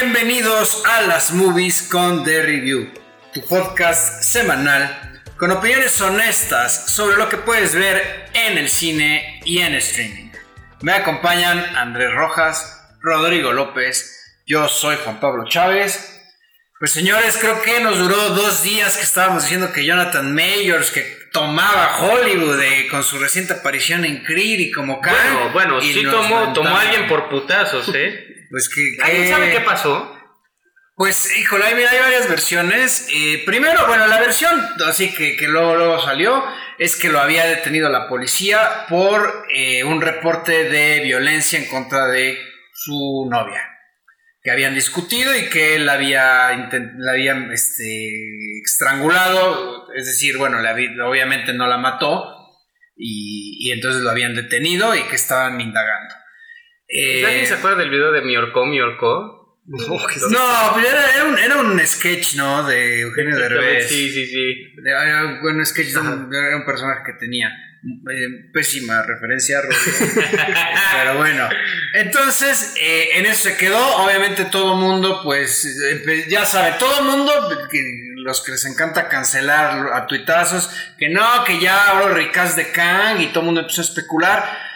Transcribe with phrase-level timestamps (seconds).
[0.00, 2.92] Bienvenidos a las movies con The Review,
[3.32, 9.60] tu podcast semanal con opiniones honestas sobre lo que puedes ver en el cine y
[9.60, 10.32] en streaming.
[10.80, 16.20] Me acompañan Andrés Rojas, Rodrigo López, yo soy Juan Pablo Chávez.
[16.80, 21.02] Pues señores, creo que nos duró dos días que estábamos diciendo que Jonathan Mayors, que
[21.32, 25.14] tomaba Hollywood eh, con su reciente aparición en Creed y como Khan.
[25.14, 28.33] Bueno, bueno, sí tomó, tomó a alguien por putazos, ¿eh?
[28.50, 28.96] Pues que...
[29.02, 30.10] ¿Alguien sabe qué pasó?
[30.96, 33.08] Pues, híjole, hay, hay varias versiones.
[33.12, 36.44] Eh, primero, bueno, la versión, así que, que luego, luego salió,
[36.78, 42.06] es que lo había detenido la policía por eh, un reporte de violencia en contra
[42.06, 42.38] de
[42.72, 43.60] su novia.
[44.40, 46.50] Que habían discutido y que él había,
[46.98, 48.10] la habían este,
[48.64, 49.92] estrangulado.
[49.94, 52.30] Es decir, bueno, le había- obviamente no la mató.
[52.96, 56.14] Y, y entonces lo habían detenido y que estaban indagando.
[56.96, 58.78] Eh, ¿Alguien se acuerda del video de mi orcó, mi
[59.66, 62.66] no, pero era, era un, era un sketch, ¿no?
[62.66, 63.88] De Eugenio Derbez.
[63.88, 64.74] Sí, sí, sí.
[64.84, 67.48] Era un buen sketch de un, era un personaje que tenía.
[67.82, 69.60] Eh, pésima referencia,
[70.92, 71.48] pero bueno.
[71.94, 73.96] Entonces, eh, en eso se quedó.
[73.96, 77.32] Obviamente todo mundo, pues, eh, ya sabe, todo mundo,
[77.70, 77.80] que
[78.16, 83.20] los que les encanta cancelar a tuitazos, que no, que ya ahora ricas de Kang
[83.20, 84.73] y todo el mundo empezó a especular.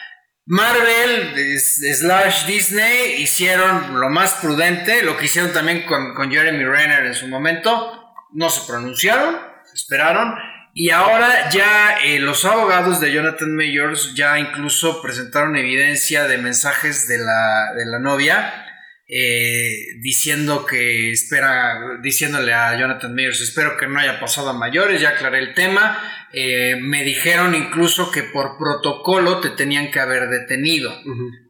[0.50, 6.64] Marvel es- slash Disney hicieron lo más prudente, lo que hicieron también con, con Jeremy
[6.64, 9.36] Renner en su momento, no se pronunciaron,
[9.74, 10.34] esperaron,
[10.72, 17.06] y ahora ya eh, los abogados de Jonathan Mayors ya incluso presentaron evidencia de mensajes
[17.08, 18.64] de la, de la novia.
[19.08, 25.00] Eh, diciendo que espera, diciéndole a Jonathan Mayors, espero que no haya pasado a mayores,
[25.00, 25.98] ya aclaré el tema,
[26.32, 30.92] eh, me dijeron incluso que por protocolo te tenían que haber detenido,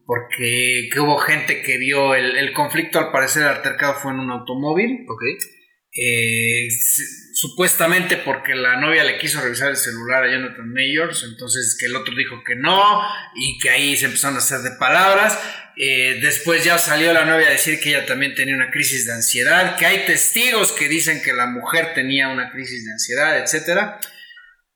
[0.07, 4.21] porque que hubo gente que vio el, el conflicto, al parecer el altercado fue en
[4.21, 5.23] un automóvil, Ok.
[5.93, 6.69] eh,
[7.39, 11.95] supuestamente porque la novia le quiso revisar el celular a Jonathan Mayors, entonces que el
[11.95, 13.01] otro dijo que no,
[13.37, 15.39] y que ahí se empezaron a hacer de palabras.
[15.77, 19.13] Eh, después ya salió la novia a decir que ella también tenía una crisis de
[19.13, 24.01] ansiedad, que hay testigos que dicen que la mujer tenía una crisis de ansiedad, etcétera.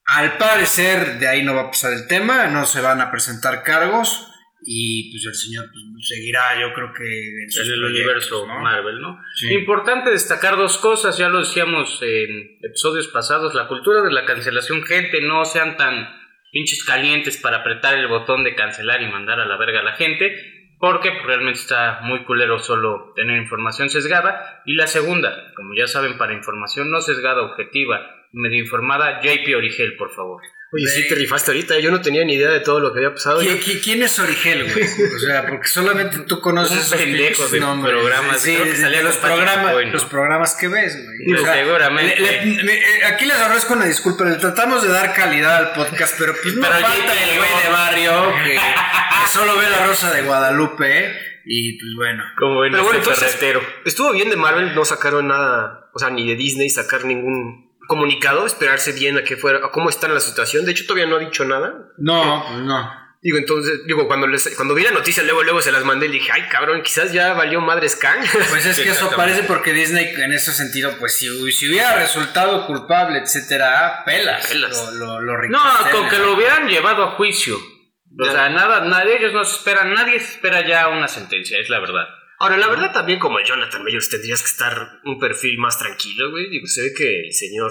[0.05, 3.65] Al parecer de ahí no va a pasar el tema, no se van a presentar
[3.65, 4.32] cargos
[4.65, 8.61] y pues el señor pues, seguirá, yo creo que en sus En el universo ¿no?
[8.61, 9.21] Marvel, ¿no?
[9.35, 9.53] Sí.
[9.53, 14.83] Importante destacar dos cosas, ya lo decíamos en episodios pasados, la cultura de la cancelación,
[14.85, 16.09] gente, no sean tan
[16.53, 19.95] pinches calientes para apretar el botón de cancelar y mandar a la verga a la
[19.95, 20.37] gente,
[20.79, 24.63] porque pues, realmente está muy culero solo tener información sesgada.
[24.67, 28.01] Y la segunda, como ya saben, para información no sesgada, objetiva,
[28.33, 30.43] medio informada, JP Origel, por favor.
[30.75, 31.79] Oye, sí te rifaste ahorita.
[31.81, 33.43] Yo no tenía ni idea de todo lo que había pasado.
[33.43, 34.85] ¿Qui- Yo- qui- ¿Quién es Origel, güey?
[35.17, 37.95] O sea, porque solamente tú conoces esos pendejo pinches de nombres.
[37.95, 38.41] programas.
[38.41, 41.19] Sí, que los, programas, los programas que ves, güey.
[41.27, 42.19] Digo, seguramente.
[42.19, 45.73] le- le- me- eh, aquí les agradezco una disculpa, le tratamos de dar calidad al
[45.75, 49.87] podcast, pero pues no Pero falta el güey de barrio que, que solo ve la
[49.87, 51.13] rosa de Guadalupe
[51.45, 52.25] y pues bueno.
[52.39, 53.39] Como ven Pero bueno, entonces,
[53.85, 58.47] estuvo bien de Marvel, no sacaron nada, o sea, ni de Disney sacar ningún comunicado,
[58.47, 60.65] esperarse bien a que fuera, a cómo está la situación.
[60.65, 61.73] De hecho, todavía no ha dicho nada.
[61.99, 63.03] No, pues no.
[63.25, 66.11] Digo, entonces, digo, cuando, les, cuando vi la noticia, luego, luego se las mandé y
[66.11, 68.19] dije, ay, cabrón, quizás ya valió madres Kang.
[68.51, 71.95] Pues es Sí, que eso parece porque Disney en ese sentido, pues si, si hubiera
[71.95, 74.45] resultado culpable, etcétera, pelas.
[74.49, 74.93] Pelas.
[74.95, 75.61] Lo, lo, lo No,
[75.93, 77.57] con que lo hubieran llevado a juicio.
[77.59, 78.33] O Ya.
[78.33, 81.79] sea, nada, nadie, ellos no se esperan, nadie se espera ya una sentencia, es la
[81.79, 82.07] verdad.
[82.43, 86.51] Ahora, la verdad también como Jonathan Mayors tendrías que estar un perfil más tranquilo, güey.
[86.51, 87.71] Digo, se ve que el señor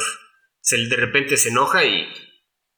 [0.61, 2.07] se, de repente se enoja y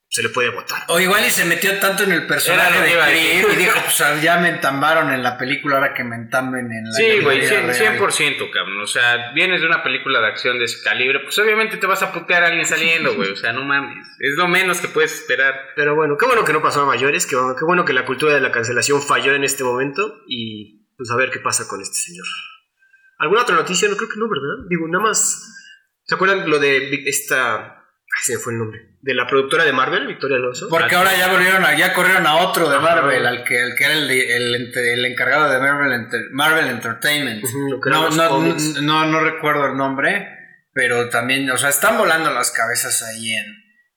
[0.10, 0.84] se le puede votar.
[0.88, 4.38] O igual y se metió tanto en el personaje de Creed y dijo, pues ya
[4.40, 7.80] me entambaron en la película, ahora que me entamben en la Sí, güey, vida 100%,
[7.80, 8.00] real".
[8.00, 8.82] 100%, cabrón.
[8.82, 12.02] O sea, vienes de una película de acción de ese calibre, pues obviamente te vas
[12.02, 13.32] a putear a alguien saliendo, güey.
[13.32, 14.08] O sea, no mames.
[14.20, 15.60] Es lo menos que puedes esperar.
[15.76, 18.06] Pero bueno, qué bueno que no pasó a mayores, qué bueno, qué bueno que la
[18.06, 21.82] cultura de la cancelación falló en este momento y pues a ver qué pasa con
[21.82, 22.26] este señor.
[23.20, 23.88] ¿Alguna otra noticia?
[23.90, 24.68] No creo que no, ¿verdad?
[24.70, 25.50] Digo, nada más...
[26.06, 27.78] ¿Se acuerdan lo de esta...
[28.16, 28.98] Ay, se me fue el nombre.
[29.02, 30.68] De la productora de Marvel, Victoria Alonso.
[30.70, 33.84] Porque ahora ya volvieron a, ya corrieron a otro de Marvel, al que, al que
[33.86, 37.44] era el, el, el encargado de Marvel, Marvel Entertainment.
[37.86, 40.28] No, no, no recuerdo el nombre,
[40.74, 43.46] pero también, o sea, están volando las cabezas ahí en,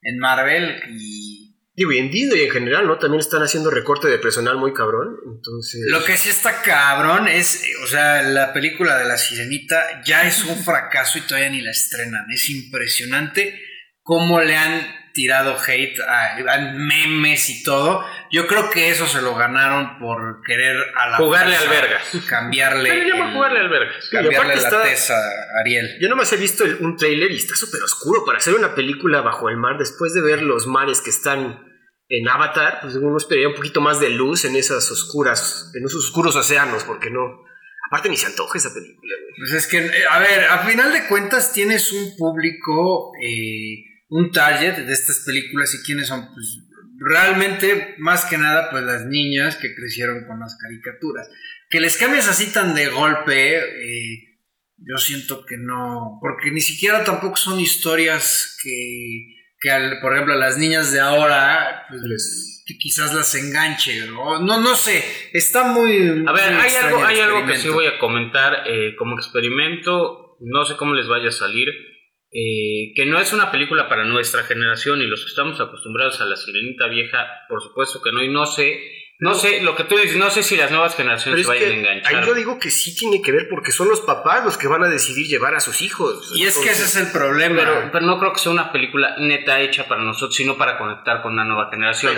[0.02, 1.45] en Marvel y
[1.76, 2.98] Digo, y en Disney en general, ¿no?
[2.98, 5.18] También están haciendo recorte de personal muy cabrón.
[5.26, 5.82] Entonces...
[5.88, 10.42] Lo que sí está cabrón es, o sea, la película de la sirenita ya es
[10.44, 12.24] un fracaso y todavía ni la estrenan.
[12.32, 13.60] Es impresionante
[14.00, 18.04] cómo le han tirado hate a, memes y todo.
[18.30, 22.02] Yo creo que eso se lo ganaron por querer a la jugarle al vergas.
[22.28, 22.90] Cambiarle.
[22.90, 24.08] Pero ya jugarle al vergas.
[24.10, 25.98] Cambiarle la tesa a Ariel.
[26.00, 29.48] Yo nomás he visto un trailer y está súper oscuro para hacer una película bajo
[29.48, 31.64] el mar después de ver los mares que están
[32.08, 36.04] en Avatar, pues uno esperaría un poquito más de luz en esas oscuras, en esos
[36.04, 37.44] oscuros océanos, porque no.
[37.88, 41.06] Aparte ni se antoja esa película, Pues es que, eh, a ver, a final de
[41.06, 46.60] cuentas tienes un público, eh, un target de estas películas y quiénes son, pues
[46.98, 51.28] realmente, más que nada, pues las niñas que crecieron con las caricaturas.
[51.68, 54.40] Que les cambies así tan de golpe, eh,
[54.78, 59.70] yo siento que no, porque ni siquiera tampoco son historias que que
[60.02, 64.74] por ejemplo a las niñas de ahora pues que quizás las enganche no no no
[64.74, 68.94] sé está muy a ver hay algo hay algo que sí voy a comentar eh,
[68.96, 71.68] como experimento no sé cómo les vaya a salir
[72.32, 76.26] eh, que no es una película para nuestra generación y los que estamos acostumbrados a
[76.26, 79.96] la sirenita vieja por supuesto que no y no sé no sé, lo que tú
[79.96, 82.16] dices, no sé si las nuevas generaciones se vayan a enganchar.
[82.16, 84.84] Ahí yo digo que sí tiene que ver porque son los papás los que van
[84.84, 86.32] a decidir llevar a sus hijos.
[86.34, 87.90] Y es que ese es el problema.
[87.90, 91.32] Pero, no creo que sea una película neta hecha para nosotros, sino para conectar con
[91.32, 92.14] una nueva generación.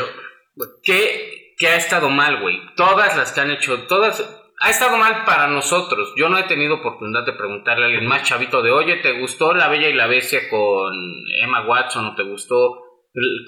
[0.83, 2.61] ¿Qué, ha estado mal, güey?
[2.75, 4.38] Todas las que han hecho, todas...
[4.61, 6.13] Ha estado mal para nosotros.
[6.17, 9.55] Yo no he tenido oportunidad de preguntarle a alguien más chavito de, oye, ¿te gustó
[9.55, 10.93] La Bella y la Bestia con
[11.41, 12.89] Emma Watson o te gustó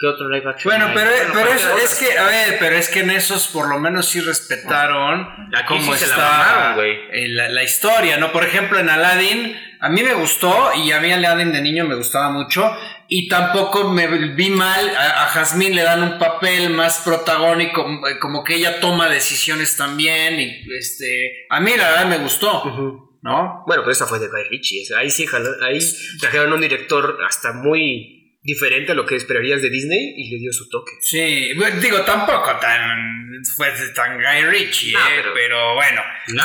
[0.01, 0.73] ¿Qué otro live action?
[0.73, 4.07] Bueno, pero, pero es, que, a ver, pero es que en esos por lo menos
[4.07, 5.29] sí respetaron
[5.69, 8.33] cómo está la, la, historia, ¿no?
[8.33, 11.95] Por ejemplo, en Aladdin, a mí me gustó y a mí Aladdin de niño me
[11.95, 12.75] gustaba mucho
[13.12, 17.85] y tampoco me vi mal, a, a Jasmine le dan un papel más protagónico,
[18.21, 23.09] como que ella toma decisiones también y este, a mí la verdad me gustó.
[23.23, 23.65] ¿No?
[23.67, 24.95] Bueno, pero esa fue de Guy Ritchie.
[24.97, 25.27] Ahí sí,
[25.62, 25.79] ahí
[26.21, 30.53] trajeron un director hasta muy diferente a lo que esperarías de Disney y le dio
[30.53, 30.93] su toque.
[31.03, 31.53] Sí,
[31.83, 36.01] digo, tampoco tan fue tan Guy Ritchie, eh, pero, bueno.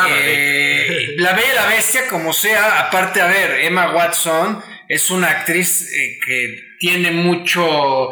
[0.10, 5.30] Eh, la Bella y la Bestia, como sea, aparte, a ver, Emma Watson es una
[5.30, 8.12] actriz eh, que tiene mucho,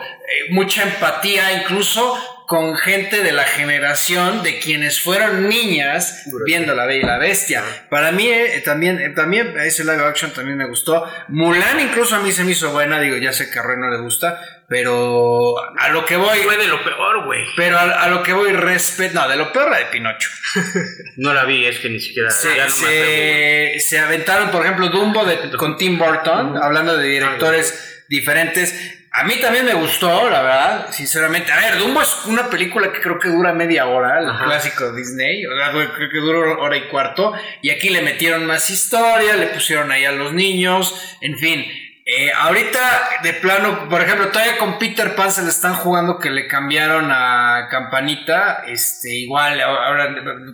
[0.50, 7.00] mucha empatía, incluso con gente de la generación de quienes fueron niñas viendo La Bella
[7.00, 7.64] y la Bestia.
[7.90, 11.04] Para mí eh, también, eh, también ese live action también me gustó.
[11.30, 13.90] Mulan incluso a mí se me hizo buena, digo, ya sé que a Rey no
[13.90, 14.40] le gusta,
[14.70, 16.38] pero a lo que voy...
[16.44, 17.44] Fue de lo peor, güey.
[17.56, 20.30] Pero a, lo que voy respeto, no, de lo peor la de Pinocho.
[21.18, 22.30] no la vi, es que ni siquiera...
[22.30, 29.24] Se, se, aventaron, por ejemplo, Dumbo de, con Tim Burton, hablando de directores diferentes a
[29.26, 31.52] mí también me gustó, la verdad, sinceramente.
[31.52, 35.46] A ver, Dumbo es una película que creo que dura media hora, el clásico Disney.
[35.46, 37.32] O sea, creo que dura hora y cuarto.
[37.62, 41.64] Y aquí le metieron más historia, le pusieron ahí a los niños, en fin.
[42.06, 46.32] Eh, ahorita, de plano, por ejemplo, todavía con Peter Pan se le están jugando que
[46.32, 48.64] le cambiaron a Campanita.
[48.66, 50.14] Este, igual, ahora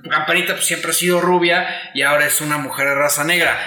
[0.10, 3.58] Campanita pues, siempre ha sido rubia y ahora es una mujer de raza negra.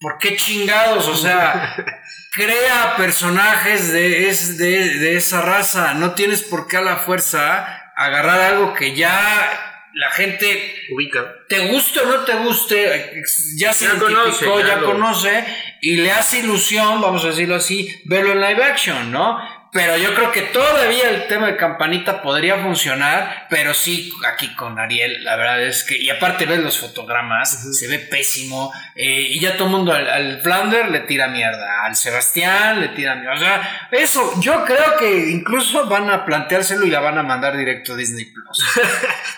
[0.00, 1.06] ¿Por qué chingados?
[1.08, 1.76] O sea,
[2.38, 5.94] crea personajes de, es, de, esa raza.
[5.94, 11.34] No tienes por qué a la fuerza agarrar algo que ya la gente ubica.
[11.48, 13.24] Te guste o no te guste,
[13.56, 15.44] ya se identificó, ya conoce
[15.80, 19.40] y le hace ilusión, vamos a decirlo así, verlo en live action, ¿no?
[19.70, 24.78] Pero yo creo que todavía el tema de campanita podría funcionar, pero sí aquí con
[24.78, 29.40] Ariel, la verdad es que, y aparte ves los fotogramas, se ve pésimo, eh, y
[29.40, 33.38] ya todo el mundo al, Flounder le tira mierda, al Sebastián le tira mierda, o
[33.38, 37.92] sea, eso, yo creo que incluso van a planteárselo y la van a mandar directo
[37.92, 38.64] a Disney Plus.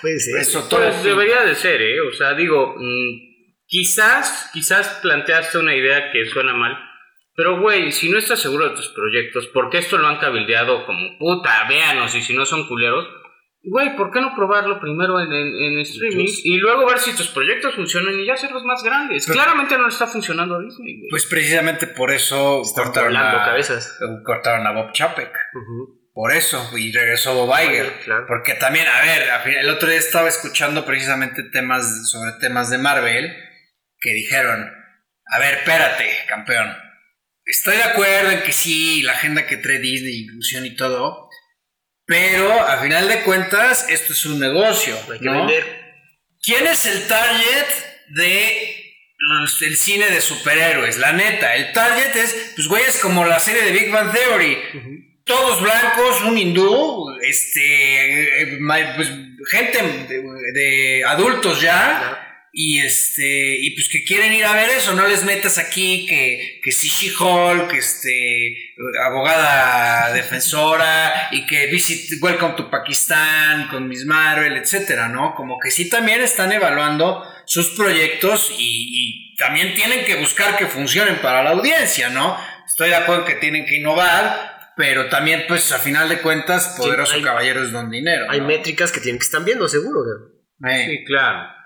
[0.41, 2.01] Eso todo pues debería de ser, ¿eh?
[2.01, 6.90] O sea, digo, mm, quizás, quizás planteaste una idea que suena mal,
[7.37, 10.85] pero, güey, si no estás seguro de tus proyectos, ¿por qué esto lo han cabildeado
[10.85, 13.09] como puta, véanos, y si no son culeros?
[13.63, 17.75] Güey, ¿por qué no probarlo primero en, en, streaming y luego ver si tus proyectos
[17.75, 19.27] funcionan y ya hacerlos más grandes?
[19.27, 21.11] Claramente no está funcionando a Disney, güey.
[21.11, 23.99] Pues precisamente por eso cortaron a, cabezas.
[24.25, 25.31] cortaron a Bob Chapek.
[26.13, 27.93] Por eso, y regresó Bob Iger.
[28.27, 33.31] Porque también, a ver, el otro día estaba escuchando precisamente temas sobre temas de Marvel
[34.01, 34.73] que dijeron,
[35.27, 36.90] a ver, espérate, campeón
[37.51, 41.29] Estoy de acuerdo en que sí, la agenda que trae Disney, inclusión y todo,
[42.07, 44.97] pero a final de cuentas esto es un negocio.
[45.21, 45.49] ¿no?
[46.41, 47.67] ¿Quién es el target
[48.11, 48.95] de
[49.63, 50.99] el cine de superhéroes?
[50.99, 54.57] La neta, el target es, pues güey, es como la serie de Big Bang Theory.
[55.25, 58.59] Todos blancos, un hindú, este, eh,
[58.95, 59.09] pues,
[59.51, 59.83] gente
[60.55, 65.25] de, adultos ya y este y pues que quieren ir a ver eso, no les
[65.25, 73.69] metas aquí que, que si She-Hulk, este abogada defensora y que visit Welcome to Pakistan
[73.69, 75.35] con Miss Marvel, etcétera, ¿no?
[75.35, 81.17] Como que sí también están evaluando sus proyectos y, también tienen que buscar que funcionen
[81.23, 82.37] para la audiencia, ¿no?
[82.67, 87.23] Estoy de acuerdo que tienen que innovar, pero también, pues, a final de cuentas, poderoso
[87.23, 88.27] caballero es don dinero.
[88.29, 90.01] Hay métricas que tienen que estar viendo, seguro.
[90.63, 91.60] Sí, claro.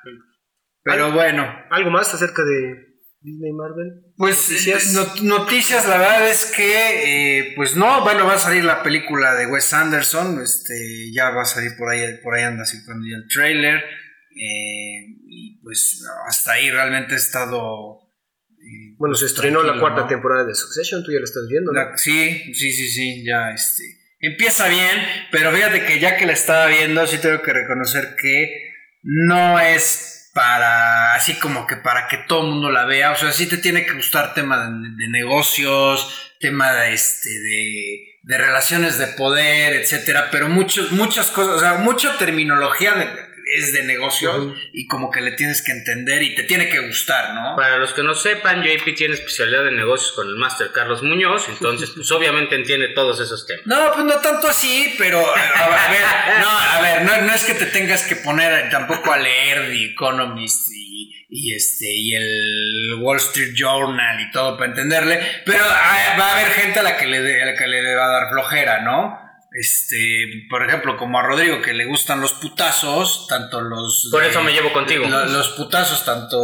[0.84, 1.50] Pero bueno.
[1.70, 4.04] ¿Algo más acerca de Disney Marvel?
[4.16, 8.82] Pues noticias, noticias la verdad es que, eh, pues no, bueno, va a salir la
[8.82, 13.06] película de Wes Anderson, este, ya va a salir por ahí, por ahí anda circulando
[13.16, 18.02] el trailer, eh, y pues hasta ahí realmente he estado...
[18.50, 22.54] Eh, bueno, se estrenó la cuarta temporada de Succession, tú ya la estás viendo, sí,
[22.54, 23.82] sí, sí, sí, ya, este,
[24.20, 28.74] empieza bien, pero fíjate que ya que la estaba viendo, sí tengo que reconocer que
[29.02, 33.32] no es para así como que para que todo el mundo la vea, o sea,
[33.32, 39.06] sí te tiene que gustar tema de, negocios, tema de este de, de, relaciones de
[39.06, 43.06] poder, etcétera, pero muchos muchas cosas, o sea, mucha terminología de,
[43.54, 47.34] es de negocio y como que le tienes que entender y te tiene que gustar,
[47.34, 47.54] ¿no?
[47.56, 51.48] Para los que no sepan, JP tiene especialidad de negocios con el máster Carlos Muñoz,
[51.48, 53.64] entonces pues obviamente entiende todos esos temas.
[53.66, 56.02] No, pues no tanto así, pero a, ver,
[56.40, 60.70] no, a ver, no, es que te tengas que poner tampoco a leer The Economist
[60.70, 66.52] y, este y el Wall Street Journal y todo para entenderle, pero va a haber
[66.52, 69.23] gente a la que le, a la que le va a dar flojera, ¿no?
[69.56, 74.08] Este, por ejemplo, como a Rodrigo que le gustan los putazos, tanto los.
[74.10, 75.06] Por eso me llevo contigo.
[75.06, 76.36] los putazos, tanto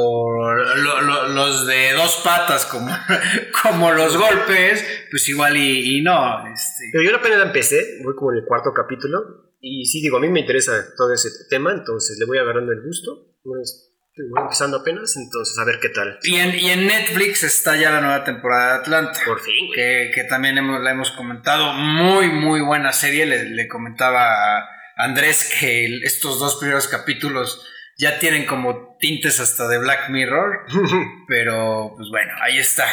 [1.29, 2.89] los de dos patas como,
[3.63, 6.47] como los golpes, pues igual y, no.
[6.53, 6.85] Este.
[6.93, 10.29] Pero yo apenas empecé, voy como en el cuarto capítulo, y sí, digo, a mí
[10.29, 13.35] me interesa todo ese tema, entonces le voy agarrando el gusto.
[13.43, 13.90] Pues,
[14.29, 16.19] Voy empezando apenas, entonces a ver qué tal.
[16.23, 19.21] Y en, y en Netflix está ya la nueva temporada de Atlanta.
[19.25, 19.71] Por fin.
[19.75, 21.73] Que, que también hemos, la hemos comentado.
[21.73, 23.27] Muy, muy buena serie.
[23.27, 27.67] Le, le comentaba a Andrés que estos dos primeros capítulos
[27.99, 30.67] ya tienen como tintes hasta de Black Mirror.
[31.29, 32.87] pero pues bueno, ahí está.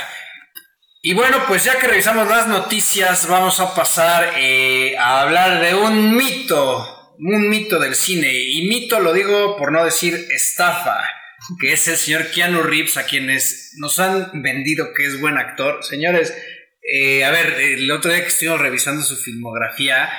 [1.01, 5.75] Y bueno, pues ya que revisamos las noticias, vamos a pasar eh, a hablar de
[5.75, 8.31] un mito un mito del cine.
[8.33, 11.03] Y mito lo digo por no decir estafa,
[11.59, 15.83] que es el señor Keanu Reeves, a quienes nos han vendido que es buen actor.
[15.83, 16.33] Señores,
[16.81, 20.09] eh, a ver, el otro día que estuvimos revisando su filmografía,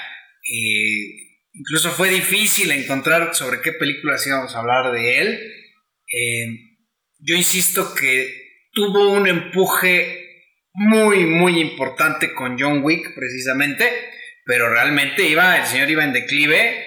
[0.50, 5.54] eh, incluso fue difícil encontrar sobre qué películas íbamos a hablar de él.
[6.12, 6.46] Eh,
[7.20, 10.24] yo insisto que tuvo un empuje
[10.72, 13.90] muy, muy importante con John Wick, precisamente,
[14.44, 16.84] pero realmente iba, el señor iba en declive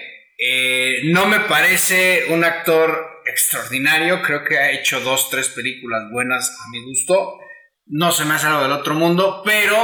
[1.04, 6.70] no me parece un actor extraordinario, creo que ha hecho dos, tres películas buenas a
[6.70, 7.38] mi gusto.
[7.86, 9.76] No se me hace algo del otro mundo, pero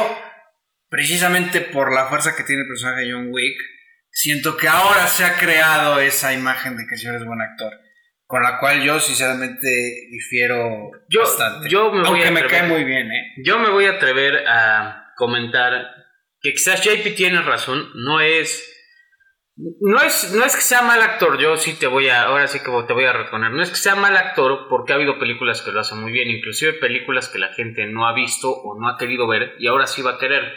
[0.88, 3.56] precisamente por la fuerza que tiene el personaje de John Wick,
[4.10, 7.72] siento que ahora se ha creado esa imagen de que el señor es buen actor.
[8.26, 9.68] Con la cual yo sinceramente
[10.10, 11.74] difiero bastante.
[11.74, 13.32] aunque me cae muy bien, ¿eh?
[13.42, 15.72] Yo me voy a atrever a comentar
[16.40, 18.77] que quizás JP tiene razón, no es
[19.58, 22.60] no es, no es que sea mal actor, yo sí te voy a, ahora sí
[22.60, 25.62] que te voy a reponer, no es que sea mal actor porque ha habido películas
[25.62, 28.88] que lo hacen muy bien, inclusive películas que la gente no ha visto o no
[28.88, 30.54] ha querido ver y ahora sí va a querer.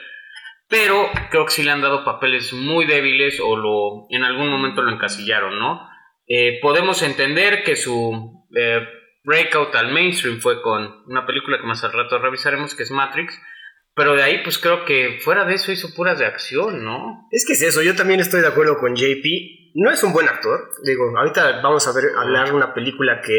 [0.67, 4.81] Pero creo que sí le han dado papeles muy débiles o lo en algún momento
[4.81, 5.89] lo encasillaron, ¿no?
[6.27, 8.88] Eh, podemos entender que su eh,
[9.24, 13.38] breakout al mainstream fue con una película que más al rato revisaremos, que es Matrix,
[13.93, 17.27] pero de ahí, pues creo que fuera de eso hizo puras de acción, ¿no?
[17.31, 19.25] Es que es eso, yo también estoy de acuerdo con JP.
[19.75, 20.69] No es un buen actor.
[20.83, 23.36] Digo, ahorita vamos a ver hablar de una película que,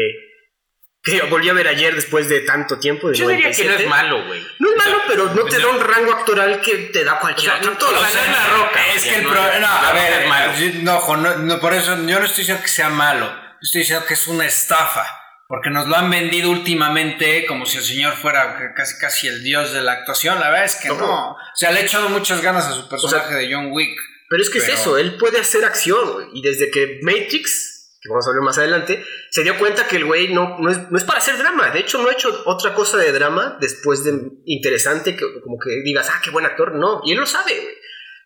[1.01, 3.11] que volví a ver ayer después de tanto tiempo.
[3.11, 4.45] yo diría que no es malo, güey.
[4.59, 7.93] No es malo, pero no te da un rango actoral que te da cualquier actor.
[7.93, 8.93] O sea, la roca.
[8.95, 9.59] Es que el problema.
[9.59, 13.31] No, a ver, no, no, por eso yo no estoy diciendo que sea malo.
[13.59, 15.22] Estoy diciendo que es una estafa
[15.53, 19.71] porque nos lo han vendido últimamente como si el señor fuera casi casi el dios
[19.71, 20.39] de la actuación.
[20.39, 21.33] La verdad es que no.
[21.33, 23.95] O sea, le ha echado muchas ganas a su personaje de John Wick.
[24.31, 26.31] Pero es que es eso, él puede hacer acción.
[26.33, 30.05] Y desde que Matrix, que vamos a ver más adelante, se dio cuenta que el
[30.05, 31.69] güey no, no, es, no es para hacer drama.
[31.69, 34.11] De hecho, no ha hecho otra cosa de drama después de
[34.45, 36.73] interesante, que, como que digas, ah, qué buen actor.
[36.73, 37.75] No, y él lo sabe, güey.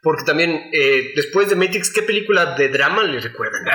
[0.07, 3.65] Porque también, eh, después de Matrix, ¿qué película de drama le recuerdan?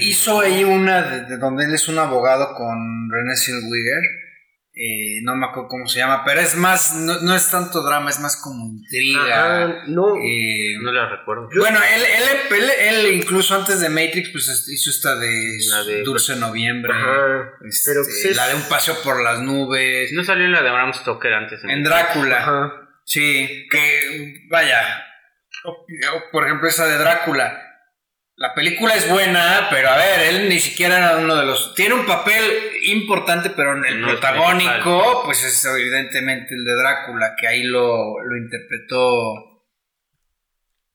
[0.00, 4.02] hizo ahí una de, donde él es un abogado con René Zellweger.
[4.72, 8.18] eh, no me acuerdo cómo se llama, pero es más, no, es tanto drama, es
[8.18, 9.84] más como intriga.
[9.88, 11.50] no, eh, no la recuerdo.
[11.54, 12.02] Bueno, él,
[12.80, 16.94] él, incluso antes de Matrix, pues hizo esta de, Dulce Noviembre,
[17.68, 20.14] este, pues, la de Un Paseo por las Nubes.
[20.14, 21.60] No salió en la de Bram Stoker antes.
[21.62, 22.86] En, Drácula.
[23.04, 25.07] Sí, que vaya,
[26.32, 27.68] por ejemplo esa de Drácula
[28.38, 31.74] la película es buena, pero a ver, él ni siquiera era uno de los...
[31.74, 32.40] Tiene un papel
[32.84, 38.36] importante, pero en el protagónico, pues es evidentemente el de Drácula, que ahí lo, lo
[38.36, 39.56] interpretó...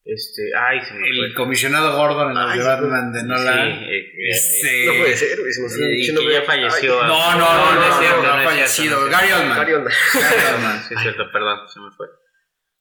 [0.05, 3.79] Este, ay, se me El comisionado Gordon en el de Batman de Nolan.
[3.79, 7.03] Sí, eh, este, no puede ser, sí, que ya falleció.
[7.03, 9.09] no, no, no, no, no, no, ha fallecido.
[9.09, 9.57] Gary Oldman.
[9.57, 9.93] Gary Oldman.
[10.13, 12.07] Gary Oldman, sí, es cierto, perdón, se me fue.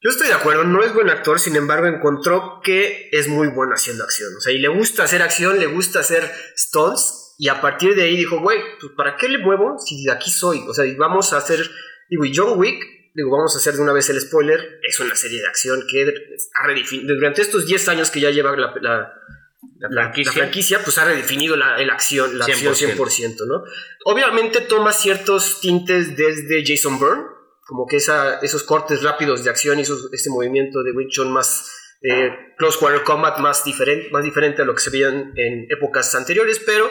[0.03, 3.73] Yo estoy de acuerdo, no es buen actor, sin embargo encontró que es muy bueno
[3.73, 4.35] haciendo acción.
[4.35, 8.03] O sea, y le gusta hacer acción, le gusta hacer stunts, y a partir de
[8.03, 10.59] ahí dijo, güey, pues ¿para qué le muevo si de aquí soy?
[10.67, 11.59] O sea, y vamos a hacer,
[12.09, 12.83] digo, y John Wick,
[13.15, 16.13] digo, vamos a hacer de una vez el spoiler, es una serie de acción que
[16.61, 20.83] ha redefinido, durante estos 10 años que ya lleva la, la, franquicia.
[20.83, 22.67] pues ha redefinido la, acción, la 100%.
[22.67, 23.63] acción 100%, ¿no?
[24.03, 27.32] Obviamente toma ciertos tintes desde Jason Bourne,
[27.65, 32.29] como que esa, esos cortes rápidos de acción y ese movimiento de Wing más eh,
[32.57, 36.61] close quarter combat más diferente, más diferente a lo que se veían en épocas anteriores,
[36.65, 36.89] pero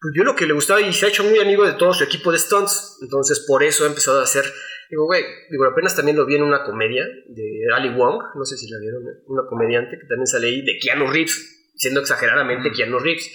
[0.00, 2.04] pues vio lo que le gustaba y se ha hecho muy amigo de todo su
[2.04, 4.44] equipo de stunts, entonces por eso ha empezado a hacer,
[4.90, 8.56] digo, güey, digo, apenas también lo vi en una comedia de Ali Wong, no sé
[8.56, 12.72] si la vieron, una comediante que también sale ahí, de Keanu Reeves, siendo exageradamente mm.
[12.72, 13.30] Keanu Reeves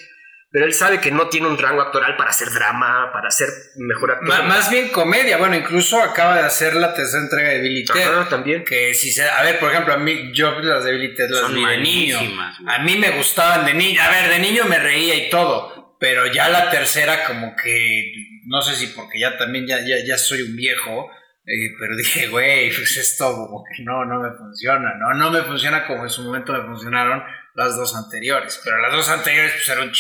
[0.50, 4.12] pero él sabe que no tiene un rango actoral para hacer drama, para ser mejor
[4.12, 4.46] actor.
[4.46, 8.10] más bien comedia, bueno, incluso acaba de hacer la tercera entrega de Billy Ted.
[8.30, 8.64] también.
[8.64, 11.54] Que si se, a ver, por ejemplo, a mí, yo las de Billy Ted las
[11.54, 12.20] vi de niño.
[12.66, 16.28] A mí me gustaban de niño, a ver, de niño me reía y todo, pero
[16.28, 18.14] ya la tercera como que,
[18.46, 21.12] no sé si porque ya también ya, ya, ya soy un viejo,
[21.50, 25.14] eh, pero dije, güey, pues esto como que no, no me funciona, ¿no?
[25.14, 27.24] No me funciona como en su momento me funcionaron
[27.54, 28.60] las dos anteriores.
[28.66, 29.92] Pero las dos anteriores, pues era un,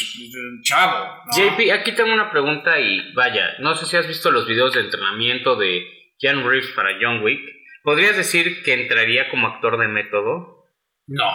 [0.61, 1.23] chavo.
[1.31, 4.81] JP, aquí tengo una pregunta y vaya, no sé si has visto los videos de
[4.81, 5.83] entrenamiento de
[6.19, 7.39] Keanu Reeves para John Wick.
[7.81, 10.65] ¿Podrías decir que entraría como actor de método?
[11.07, 11.31] No.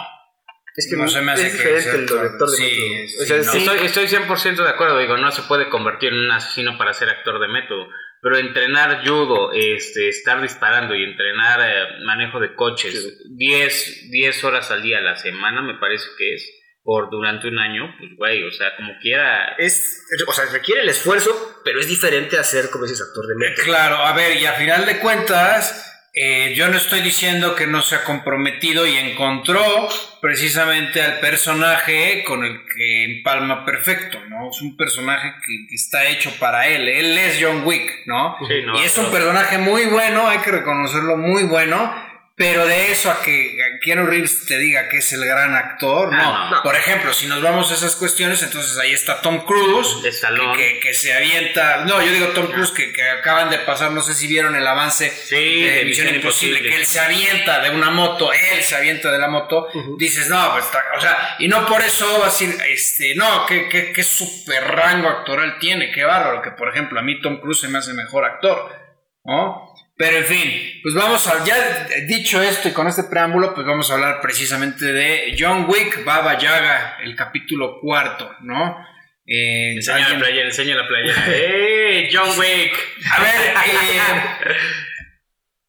[0.75, 3.47] Es que no se me hace es diferente el actor de método.
[3.51, 7.09] estoy, estoy 100% de acuerdo, digo, no se puede convertir en un asesino para ser
[7.09, 7.87] actor de método
[8.23, 14.71] pero entrenar judo, este, estar disparando y entrenar eh, manejo de coches 10, 10 horas
[14.71, 16.49] al día a la semana, me parece que es,
[16.83, 19.55] por durante un año, pues güey, o sea, como quiera.
[19.57, 23.35] Es, o sea, requiere el esfuerzo, pero es diferente a ser, como dices, actor de
[23.35, 23.65] método.
[23.65, 27.81] Claro, a ver, y a final de cuentas eh, yo no estoy diciendo que no
[27.81, 29.63] se ha comprometido y encontró
[30.21, 34.51] precisamente al personaje con el que empalma perfecto, ¿no?
[34.51, 36.87] Es un personaje que, está hecho para él.
[36.87, 38.37] Él es John Wick, ¿no?
[38.47, 43.21] y es un personaje muy bueno, hay que reconocerlo, muy bueno pero de eso a
[43.21, 46.63] que Keanu Reeves te diga que es el gran actor, ah, no.
[46.63, 49.97] Por ejemplo, si nos vamos a esas cuestiones, entonces ahí está Tom Cruise,
[50.55, 51.85] que, que, se avienta.
[51.85, 54.65] No, yo digo Tom Cruise que, que, acaban de pasar, no sé si vieron el
[54.65, 59.19] avance de, Misión Imposible, que él se avienta de una moto, él se avienta de
[59.19, 59.67] la moto.
[59.99, 60.65] Dices, no, pues,
[60.97, 64.63] o sea, y no por eso va a decir, este, no, que, que, que super
[64.63, 67.93] rango actoral tiene, qué bárbaro, que por ejemplo a mí Tom Cruise se me hace
[67.93, 68.71] mejor actor,
[69.23, 69.72] ¿no?
[69.95, 73.91] Pero en fin, pues vamos a, ya dicho esto y con este preámbulo, pues vamos
[73.91, 78.75] a hablar precisamente de John Wick, Baba Yaga, el capítulo cuarto, ¿no?
[79.25, 81.13] Eh, enseña la playa, enseña la playa.
[81.27, 82.75] ¡Eh, John Wick!
[83.11, 84.57] A ver, eh,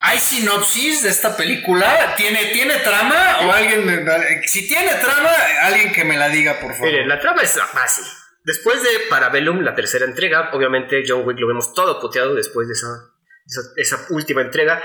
[0.01, 2.15] ¿hay sinopsis de esta película?
[2.17, 3.41] ¿Tiene, ¿Tiene trama?
[3.43, 4.07] ¿O alguien
[4.47, 5.31] Si tiene trama,
[5.65, 6.87] alguien que me la diga, por favor.
[6.87, 8.05] Mire, la trama es fácil.
[8.43, 12.73] Después de Parabellum, la tercera entrega, obviamente John Wick lo vemos todo puteado después de
[12.73, 13.14] esa
[13.77, 14.83] esa, última entrega,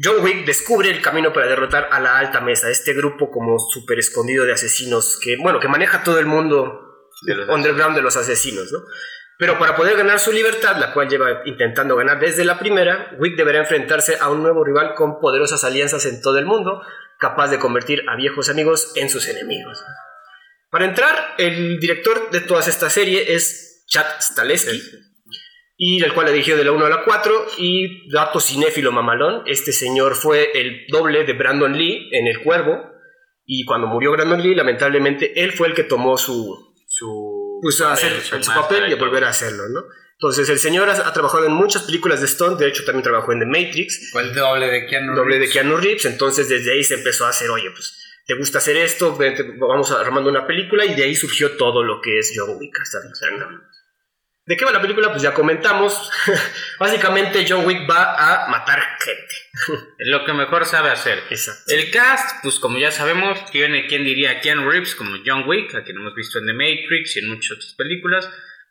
[0.00, 3.98] John Wick descubre el camino para derrotar a la Alta Mesa, este grupo como súper
[3.98, 7.10] escondido de asesinos que, bueno, que maneja todo el mundo
[7.48, 8.78] underground de los asesinos, ¿no?
[9.38, 13.36] Pero para poder ganar su libertad, la cual lleva intentando ganar desde la primera, Wick
[13.36, 16.82] deberá enfrentarse a un nuevo rival con poderosas alianzas en todo el mundo,
[17.20, 19.82] capaz de convertir a viejos amigos en sus enemigos.
[20.70, 24.82] Para entrar, el director de toda esta serie es Chad Stahelski,
[25.80, 29.44] y el cual le dirigió de la 1 a la 4 y dato cinéfilo mamalón,
[29.46, 32.90] este señor fue el doble de Brandon Lee en El Cuervo
[33.46, 38.52] y cuando murió Brandon Lee lamentablemente él fue el que tomó su su, pues, su
[38.52, 39.84] papel y a volver a hacerlo, ¿no?
[40.14, 43.38] Entonces el señor ha, trabajado en muchas películas de Stone, de hecho también trabajó en
[43.38, 44.10] The Matrix.
[44.10, 47.28] Fue el doble de Keanu Doble de Keanu Reeves, entonces desde ahí se empezó a
[47.28, 49.16] hacer, oye, pues te gusta hacer esto,
[49.60, 52.98] vamos armando una película y de ahí surgió todo lo que es John Wick hasta
[54.48, 55.10] ¿De qué va la película?
[55.10, 56.10] Pues ya comentamos.
[56.80, 59.84] Básicamente John Wick va a matar gente.
[59.98, 61.22] Lo que mejor sabe hacer.
[61.28, 61.74] Exacto.
[61.74, 65.84] El cast, pues como ya sabemos, tiene quien diría Keanu Reeves como John Wick, a
[65.84, 68.30] quien hemos visto en The Matrix y en muchas otras películas.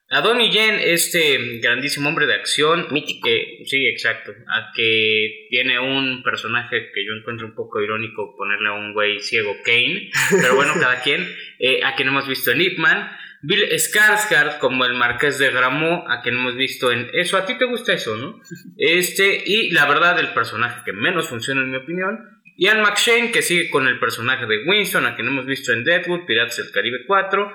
[0.10, 2.88] A Donnie Yen, este grandísimo hombre de acción.
[2.90, 3.28] Mítico.
[3.28, 4.32] Que, sí, exacto.
[4.48, 9.20] A que tiene un personaje que yo encuentro un poco irónico ponerle a un güey
[9.20, 10.10] ciego Kane.
[10.32, 11.32] Pero bueno, cada quien.
[11.60, 13.12] Eh, a quien hemos visto en Ip Man.
[13.42, 17.38] Bill Skarsgård como el Marqués de Gramont, a quien hemos visto en eso.
[17.38, 18.40] A ti te gusta eso, ¿no?
[18.78, 22.42] Este, y la verdad, el personaje que menos funciona, en mi opinión.
[22.58, 26.26] Ian McShane, que sigue con el personaje de Winston, a quien hemos visto en Deadwood,
[26.26, 27.54] Pirates del Caribe 4.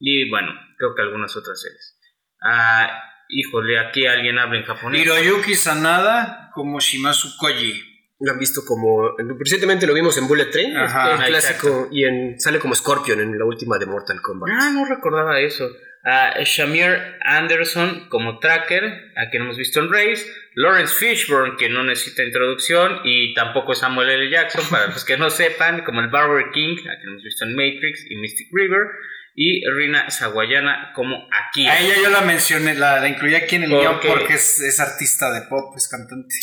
[0.00, 1.98] Y bueno, creo que algunas otras series.
[2.42, 5.02] Ah, híjole, aquí alguien habla en japonés.
[5.02, 7.89] Hiroyuki Sanada como Shimazu Koji.
[8.20, 9.16] Lo han visto como.
[9.38, 13.38] Recientemente lo vimos en Bullet Train, Ajá, el clásico, y en, sale como Scorpion en
[13.38, 14.50] la última de Mortal Kombat.
[14.52, 15.70] Ah, no recordaba eso.
[16.02, 20.26] A Shamir Anderson como Tracker, a quien hemos visto en Race.
[20.54, 23.00] Lawrence Fishburne, que no necesita introducción.
[23.04, 24.30] Y tampoco Samuel L.
[24.30, 27.54] Jackson, para los que no sepan, como el Barber King, a quien hemos visto en
[27.54, 28.86] Matrix y Mystic River.
[29.34, 31.66] Y Rina Sawayana como aquí.
[31.66, 34.80] A ella yo la mencioné, la, la incluí aquí en el guion porque es, es
[34.80, 36.34] artista de pop, es cantante.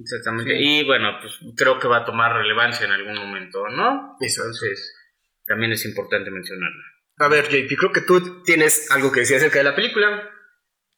[0.00, 0.56] Exactamente.
[0.58, 4.16] Y bueno, pues creo que va a tomar relevancia en algún momento, ¿no?
[4.20, 4.42] Eso.
[4.42, 4.94] Entonces,
[5.46, 6.82] también es importante mencionarla.
[7.18, 10.30] A ver, JP, creo que tú tienes algo que decir acerca de la película.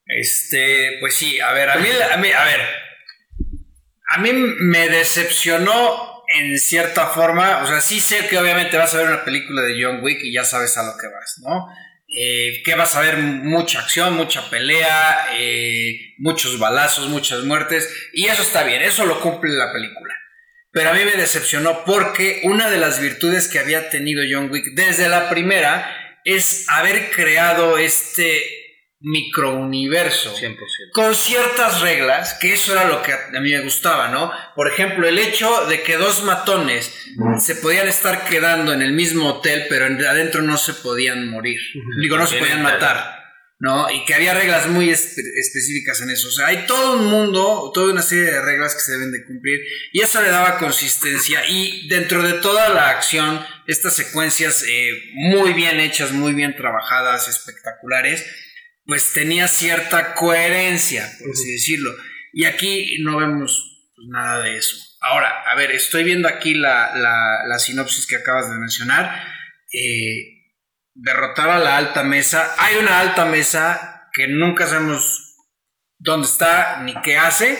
[0.06, 2.60] Este, pues sí, a ver, a mí, a mí, a ver,
[4.08, 8.98] a mí me decepcionó en cierta forma, o sea, sí sé que obviamente vas a
[8.98, 11.68] ver una película de John Wick y ya sabes a lo que vas, ¿no?
[12.08, 18.26] Eh, que vas a ver mucha acción, mucha pelea, eh, muchos balazos, muchas muertes, y
[18.26, 20.14] eso está bien, eso lo cumple la película.
[20.70, 24.74] Pero a mí me decepcionó porque una de las virtudes que había tenido John Wick
[24.74, 28.65] desde la primera es haber creado este
[29.06, 30.56] microuniverso 100%.
[30.92, 34.32] con ciertas reglas, que eso era lo que a mí me gustaba, ¿no?
[34.54, 36.92] Por ejemplo, el hecho de que dos matones
[37.40, 41.58] se podían estar quedando en el mismo hotel, pero en- adentro no se podían morir.
[42.00, 43.16] Digo, no se podían matar,
[43.60, 43.90] ¿no?
[43.90, 46.28] Y que había reglas muy espe- específicas en eso.
[46.28, 49.24] O sea, hay todo un mundo, toda una serie de reglas que se deben de
[49.24, 49.60] cumplir,
[49.92, 51.46] y eso le daba consistencia.
[51.48, 57.28] Y dentro de toda la acción, estas secuencias eh, muy bien hechas, muy bien trabajadas,
[57.28, 58.24] espectaculares,
[58.86, 61.94] pues tenía cierta coherencia, por así decirlo.
[62.32, 64.76] Y aquí no vemos pues, nada de eso.
[65.00, 69.24] Ahora, a ver, estoy viendo aquí la, la- la sinopsis que acabas de mencionar.
[69.72, 70.32] Eh,
[70.94, 72.54] derrotar a la alta mesa.
[72.58, 75.36] Hay una alta mesa que nunca sabemos
[75.98, 77.58] dónde está ni qué hace.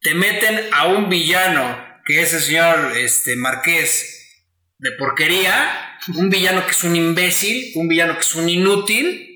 [0.00, 4.38] Te meten a un villano, que es el señor este, Marqués
[4.78, 5.98] de porquería.
[6.14, 9.27] Un villano que es un imbécil, un villano que es un inútil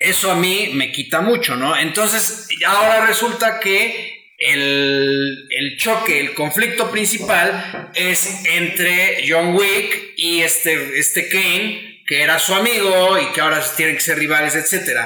[0.00, 1.76] eso a mí me quita mucho, ¿no?
[1.76, 10.40] Entonces, ahora resulta que el, el choque, el conflicto principal es entre John Wick y
[10.40, 14.98] este, este Kane, que era su amigo y que ahora tienen que ser rivales, etc.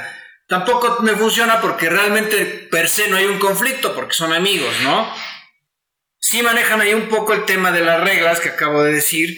[0.47, 5.13] Tampoco me funciona porque realmente per se no hay un conflicto, porque son amigos, ¿no?
[6.21, 9.37] Sí manejan ahí un poco el tema de las reglas que acabo de decir,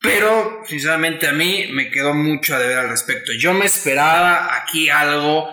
[0.00, 3.32] pero sinceramente a mí me quedó mucho a deber al respecto.
[3.38, 5.48] Yo me esperaba aquí algo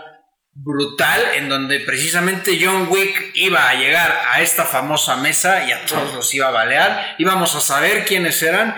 [0.55, 5.85] brutal en donde precisamente John Wick iba a llegar a esta famosa mesa y a
[5.85, 8.73] todos los iba a balear, íbamos a saber quiénes eran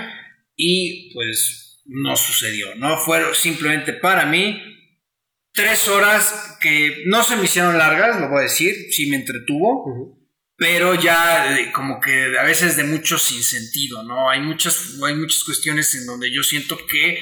[0.56, 4.60] y pues no sucedió, no fueron simplemente para mí
[5.53, 10.16] tres horas que no se me hicieron largas, lo voy a decir, sí me entretuvo,
[10.58, 14.30] pero ya eh, como que a veces de mucho sinsentido, ¿no?
[14.30, 17.20] Hay muchas, hay muchas cuestiones en donde yo siento que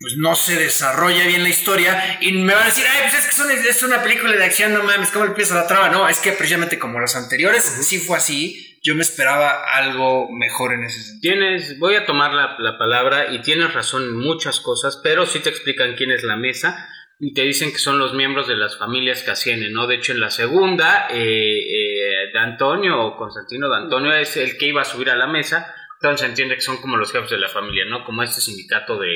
[0.00, 3.26] pues no se desarrolla bien la historia y me van a decir, ay, pues es
[3.26, 5.88] que son- es una película de acción, no mames, ¿cómo empieza la trama?
[5.88, 10.72] No, es que precisamente como las anteriores, sí fue así, yo me esperaba algo mejor
[10.72, 11.34] en ese sentido.
[11.34, 15.40] Tienes, voy a tomar la, la palabra y tienes razón en muchas cosas, pero sí
[15.40, 18.78] te explican quién es la mesa y te dicen que son los miembros de las
[18.78, 19.88] familias Cassiene, ¿no?
[19.88, 21.18] De hecho, en la segunda, eh,
[21.58, 21.97] eh,
[22.38, 25.74] de Antonio o Constantino de Antonio es el que iba a subir a la mesa,
[26.00, 28.04] entonces se entiende que son como los jefes de la familia, ¿no?
[28.04, 29.08] Como este sindicato de,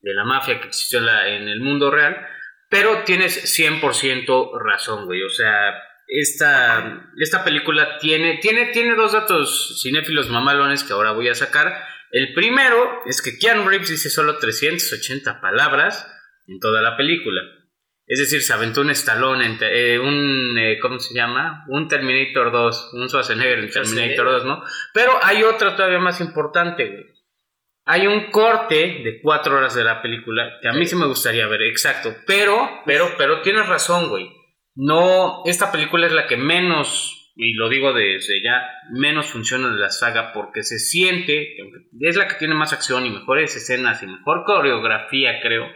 [0.00, 2.16] de la mafia que existió en, la- en el mundo real,
[2.70, 5.74] pero tienes 100% razón, güey, o sea,
[6.08, 11.82] esta, esta película tiene, tiene, tiene dos datos cinéfilos mamalones que ahora voy a sacar.
[12.12, 16.06] El primero es que Keanu Reeves dice solo 380 palabras
[16.46, 17.42] en toda la película.
[18.08, 21.64] Es decir, se aventó un Stallone, eh, un, eh, ¿cómo se llama?
[21.68, 24.62] Un Terminator 2, un Schwarzenegger en Terminator 2, ¿no?
[24.94, 27.04] Pero hay otra todavía más importante, güey.
[27.84, 31.46] hay un corte de cuatro horas de la película que a mí sí me gustaría
[31.48, 32.14] ver, exacto.
[32.26, 34.30] Pero, pero, pero tienes razón, güey.
[34.76, 39.78] No, esta película es la que menos, y lo digo desde ya, menos funciona de
[39.78, 41.56] la saga porque se siente,
[42.00, 45.66] es la que tiene más acción y mejores escenas y mejor coreografía, creo.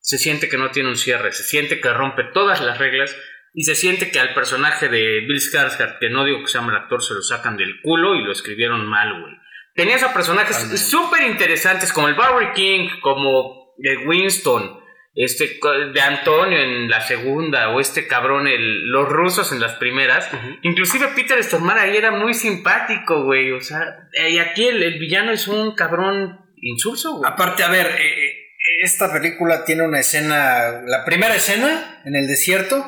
[0.00, 3.16] Se siente que no tiene un cierre, se siente que rompe todas las reglas
[3.54, 6.72] y se siente que al personaje de Bill Skarsgård, que no digo que se llama
[6.72, 9.34] el actor, se lo sacan del culo y lo escribieron mal, güey.
[9.74, 14.80] Tenías a personajes súper interesantes como el Barry King, como de Winston,
[15.14, 15.58] este
[15.92, 20.30] de Antonio en la segunda, o este cabrón, el, los rusos en las primeras.
[20.62, 23.52] Inclusive Peter Stormare ahí era muy simpático, güey.
[23.52, 27.30] O sea, y aquí el, villano es un cabrón insulso, güey.
[27.30, 28.47] Aparte, a ver, eh, eh,
[28.80, 32.84] esta película tiene una escena, la primera escena en el desierto,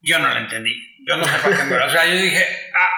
[0.00, 0.74] yo no la entendí.
[1.06, 2.90] Yo no sé para qué O sea, yo dije, ah,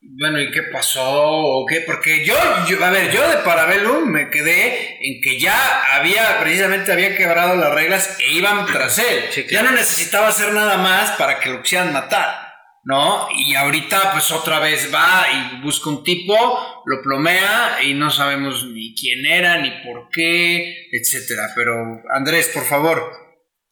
[0.00, 1.02] bueno, ¿y qué pasó?
[1.04, 1.80] ¿O qué?
[1.80, 5.56] Porque yo, a ver, yo de Parabellum me quedé en que ya
[5.94, 9.46] había, precisamente había quebrado las reglas e iban tras él.
[9.48, 12.41] Ya no necesitaba hacer nada más para que lo quisieran matar,
[12.84, 13.28] ¿no?
[13.36, 18.64] Y ahorita pues otra vez va y busca un tipo, lo plomea y no sabemos
[18.64, 21.50] ni quién era, ni por qué, etcétera.
[21.54, 21.74] Pero
[22.14, 23.22] Andrés, por favor.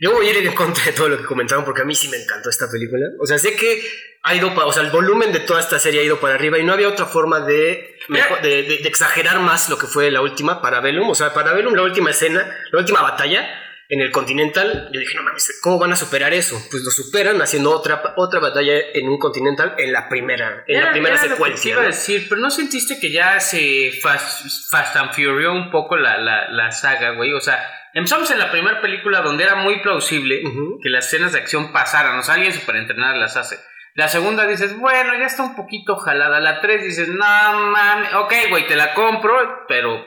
[0.02, 2.08] Yo voy a ir en contra de todo lo que comentaron porque a mí sí
[2.08, 3.04] me encantó esta película.
[3.20, 3.82] O sea, sé que
[4.22, 6.58] ha ido para, o sea, el volumen de toda esta serie ha ido para arriba
[6.58, 10.80] y no había otra forma de, de, exagerar más lo que fue la última para
[10.80, 11.10] Bellum.
[11.10, 13.46] O sea, para Bellum, la última escena, la última batalla
[13.90, 16.56] en el Continental, yo dije, no mames, ¿cómo van a superar eso?
[16.70, 20.92] Pues lo superan haciendo otra, otra batalla en un Continental en la primera, en la
[20.92, 21.74] primera secuencia.
[21.74, 26.18] Lo decir, pero ¿no sentiste que ya se fast, fast and furious un poco la,
[26.18, 27.32] la, la saga, güey?
[27.32, 30.40] O sea, empezamos en la primera película donde era muy plausible
[30.80, 33.58] que las escenas de acción pasaran, o sea, alguien super entrenado las hace.
[34.00, 36.40] La segunda dices, bueno, ya está un poquito jalada.
[36.40, 40.06] La tres dices, no mames, ok, güey, te la compro, pero.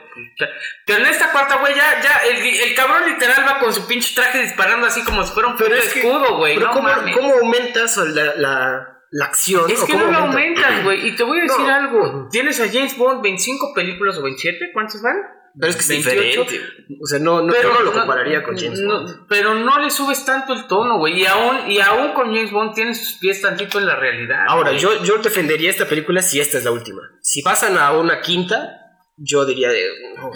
[0.84, 4.42] Pero en esta cuarta, güey, ya, ya, el, cabrón literal va con su pinche traje
[4.42, 6.56] disparando así como si fuera un pero escudo, güey.
[6.56, 9.70] No ¿cómo, ¿cómo, aumentas la, la, la acción?
[9.70, 11.06] Es que no lo aumentas, güey.
[11.06, 12.26] Y te voy a decir algo.
[12.32, 15.18] Tienes a James Bond 25 películas o 27, ¿cuántos van?
[15.58, 16.60] Pero es que es diferente.
[17.00, 19.26] O sea, no, no, pero, yo no lo compararía con James Bond.
[19.28, 21.20] Pero no le subes tanto el tono, güey.
[21.20, 24.44] Y aún, y aún con James Bond tiene sus pies tantito en la realidad.
[24.48, 27.02] Ahora, yo, yo defendería esta película si esta es la última.
[27.22, 28.80] Si pasan a una quinta,
[29.16, 29.80] yo diría de.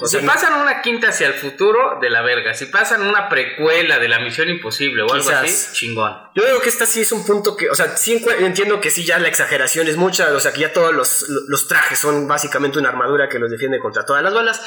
[0.05, 2.55] si pasan a una quinta hacia el futuro, de la verga.
[2.55, 6.13] Si pasan una precuela de la Misión Imposible o algo así, chingón.
[6.37, 7.69] Yo creo que esta sí es un punto que.
[7.71, 10.33] O sea, sí entiendo que sí ya la exageración es mucha.
[10.33, 13.81] O sea, que ya todos los, los trajes son básicamente una armadura que los defiende
[13.81, 14.63] contra todas las balas.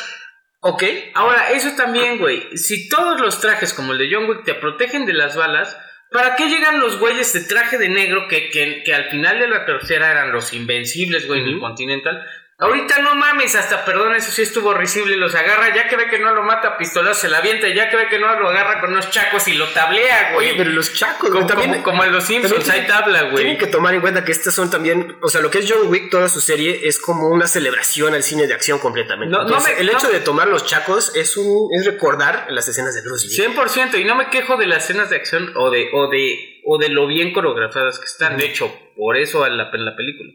[0.63, 0.83] Ok,
[1.15, 2.55] ahora eso también, güey.
[2.55, 5.75] Si todos los trajes como el de John Wick te protegen de las balas,
[6.11, 9.47] ¿para qué llegan los güeyes de traje de negro que, que, que al final de
[9.47, 12.23] la tercera eran los invencibles, güey, en el Continental?
[12.61, 15.17] Ahorita no mames, hasta perdón, eso sí estuvo risible.
[15.17, 17.95] Los agarra, ya que ve que no lo mata, pistolazo se la avienta, ya que
[17.95, 20.49] ve que no lo agarra con unos chacos y lo tablea, güey.
[20.49, 21.81] Oye, pero los chacos, como, también.
[21.81, 23.37] Como, en los Simpsons, hay tabla, güey.
[23.37, 25.17] Tienen que tomar en cuenta que estas son también.
[25.23, 28.21] O sea, lo que es John Wick, toda su serie, es como una celebración al
[28.21, 29.35] cine de acción completamente.
[29.35, 33.27] No, el hecho de tomar los chacos es un es recordar las escenas de Bruce
[33.27, 33.55] Lee.
[33.55, 36.77] 100%, y no me quejo de las escenas de acción o de, o de, o
[36.77, 38.37] de lo bien coreografiadas que están.
[38.37, 40.31] De hecho, por eso en la, en la película.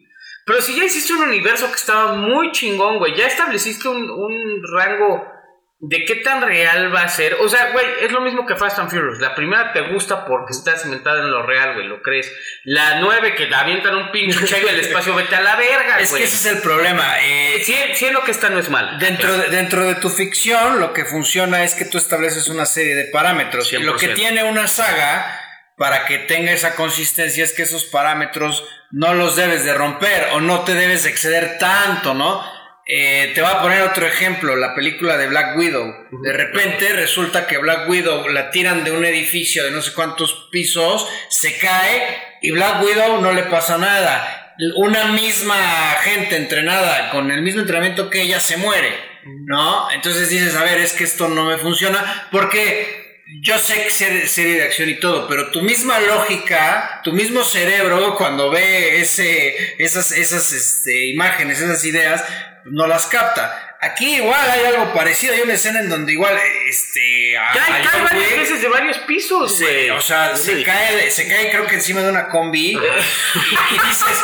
[0.46, 4.62] Pero si ya hiciste un universo que estaba muy chingón, güey, ya estableciste un, un
[4.72, 5.36] rango
[5.78, 7.34] de qué tan real va a ser.
[7.40, 9.18] O sea, güey, es lo mismo que Fast and Furious.
[9.18, 12.32] La primera te gusta porque está cimentada en lo real, güey, lo crees.
[12.64, 16.04] La nueve que te avientan un pinche cheque del espacio, vete a la verga, güey.
[16.04, 17.16] Es que ese es el problema.
[17.22, 18.98] Eh, siendo que esta no es mala.
[18.98, 22.94] Dentro de, dentro de tu ficción, lo que funciona es que tú estableces una serie
[22.94, 23.72] de parámetros.
[23.72, 25.45] Y Lo que tiene una saga
[25.76, 30.40] para que tenga esa consistencia es que esos parámetros no los debes de romper o
[30.40, 32.42] no te debes exceder tanto, ¿no?
[32.88, 35.92] Eh, te voy a poner otro ejemplo, la película de Black Widow.
[36.22, 40.48] De repente resulta que Black Widow la tiran de un edificio de no sé cuántos
[40.52, 44.54] pisos, se cae y Black Widow no le pasa nada.
[44.76, 45.56] Una misma
[46.02, 49.90] gente entrenada con el mismo entrenamiento que ella se muere, ¿no?
[49.90, 54.30] Entonces dices, a ver, es que esto no me funciona porque yo sé que es
[54.30, 59.74] serie de acción y todo, pero tu misma lógica, tu mismo cerebro, cuando ve ese,
[59.82, 62.24] esas, esas este, imágenes, esas ideas,
[62.64, 63.76] no las capta.
[63.80, 67.34] Aquí igual hay algo parecido, hay una escena en donde igual, este...
[67.52, 69.90] cae, cae varias veces de varios pisos, güey.
[69.90, 74.18] o sea, se cae, se cae creo que encima de una combi y, dices...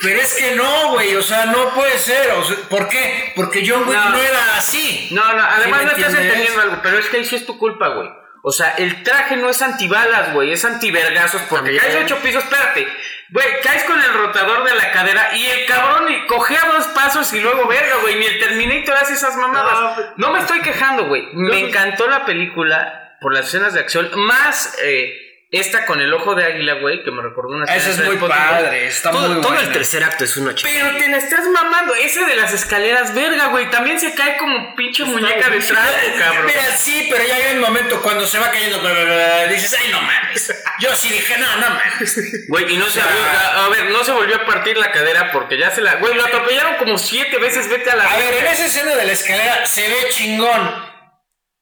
[0.00, 2.30] Pero es que no, güey, o sea, no puede ser.
[2.70, 3.32] ¿Por qué?
[3.34, 5.08] Porque John Wick no, era así.
[5.10, 7.88] No, no, además no estás entendiendo algo, pero es que ahí sí es tu culpa,
[7.88, 8.08] güey.
[8.42, 11.42] O sea, el traje no es antibalas, güey, es antivergazos.
[11.42, 12.86] Porque caes ocho pisos, espérate.
[13.30, 17.40] Güey, caes con el rotador de la cadera y el cabrón cogea dos pasos y
[17.40, 18.16] luego verga, güey.
[18.16, 20.14] Ni el Terminator hace esas mamadas.
[20.16, 21.28] no me estoy quejando, güey.
[21.34, 26.34] Me encantó la película por las escenas de acción, más eh, esta con el ojo
[26.34, 29.52] de águila, güey, que me recordó una Esa es muy padre, está todo, muy todo
[29.52, 29.66] buena.
[29.66, 30.68] el tercer acto es una chica.
[30.70, 31.94] Pero te la estás mamando.
[31.94, 33.70] Ese de las escaleras, verga, güey.
[33.70, 36.46] También se cae como pinche muñeca de trapo, cabrón.
[36.46, 39.74] Mira, sí, pero ya hay un momento cuando se va cayendo, bla, bla, bla, dices,
[39.80, 40.52] ay, no mames.
[40.80, 42.46] Yo sí dije, no, no mames.
[42.48, 45.32] Güey, y no se volvió, a, a ver, no se volvió a partir la cadera
[45.32, 45.94] porque ya se la.
[45.94, 48.04] Güey, lo atropellaron como siete veces, vete a la.
[48.04, 50.87] A ver, en esa escena de la escalera se ve chingón.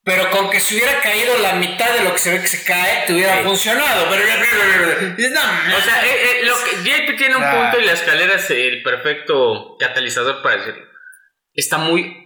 [0.06, 2.62] Pero con que se hubiera caído la mitad de lo que se ve que se
[2.64, 4.06] cae, te hubiera funcionado.
[4.08, 7.50] Pero no, O sea, eh, eh, lo que, JP tiene un Ah.
[7.72, 10.86] punto y la escalera es el perfecto catalizador para decirlo.
[11.54, 12.16] Está muy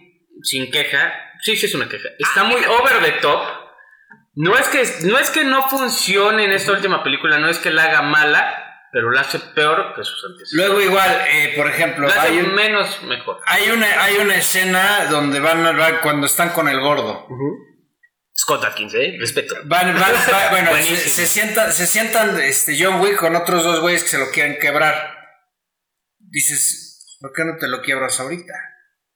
[0.43, 1.11] sin queja.
[1.41, 2.09] Sí, sí es una queja.
[2.19, 3.41] Está muy over the top.
[4.35, 7.71] No es que no, es que no funcione en esta última película, no es que
[7.71, 10.49] la haga mala, pero la hace peor que sus antes.
[10.53, 13.39] Luego igual, eh, por ejemplo, La hace hay, un- menos mejor.
[13.47, 17.27] hay una, hay una escena donde van, van- cuando están con el gordo.
[18.41, 19.15] Scott Atkins, ¿eh?
[19.19, 19.55] Respeto.
[19.65, 23.79] Van, van- va- bueno, se, se sientan, se sientan este, John Wick con otros dos
[23.81, 25.15] güeyes que se lo quieren quebrar.
[26.19, 28.53] Dices, ¿por qué no te lo quiebras ahorita?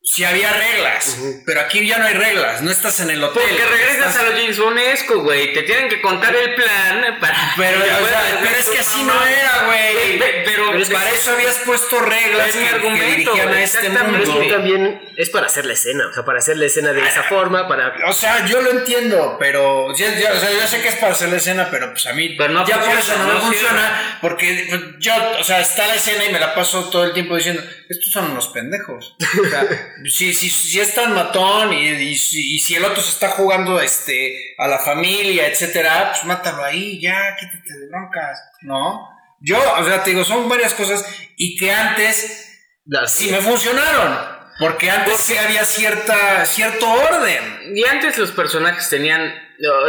[0.08, 3.42] Si había reglas, pero aquí ya no hay reglas, no estás en el hotel.
[3.50, 5.52] Porque regresas estás- a lo James Bonesco, güey.
[5.52, 7.36] Te tienen que contar el plan para.
[7.58, 9.16] Pero, o sea, pero es que así mamá.
[9.16, 10.20] no era, güey.
[10.20, 13.90] Pe- Pero, Pero para eso habías puesto reglas Es mi que- que dirigían a este.
[13.90, 16.94] Pero es que también es para hacer la escena, o sea, para hacer la escena
[16.94, 17.96] de esa forma, para...
[18.08, 21.14] O sea, yo lo entiendo, pero ya- ya- o sea, yo sé que es para
[21.14, 23.40] hacer la escena, pero pues a mí Pero no ya por funciona, eso no, no
[23.42, 27.14] funciona, porque pues, yo, o sea, está la escena y me la paso todo el
[27.14, 29.16] tiempo diciendo, estos son unos pendejos.
[29.42, 29.64] O sea,
[30.10, 33.30] si, si, si es tan matón y, y si, y si el otro se está
[33.30, 39.10] jugando este, a la familia, etcétera, pues mátalo ahí, ya, quítate de broncas, ¿no?
[39.42, 41.06] Yo, o sea, te digo, son varias cosas
[41.38, 42.60] y que antes
[43.08, 44.36] sí me funcionaron.
[44.58, 47.76] Porque antes sí había cierta, cierto orden.
[47.76, 49.34] Y antes los personajes tenían,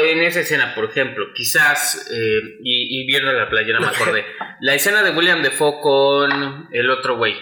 [0.02, 4.24] en esa escena, por ejemplo, quizás, eh, y, y viendo la playera me acordé,
[4.60, 7.36] la escena de William Defoe con el otro güey,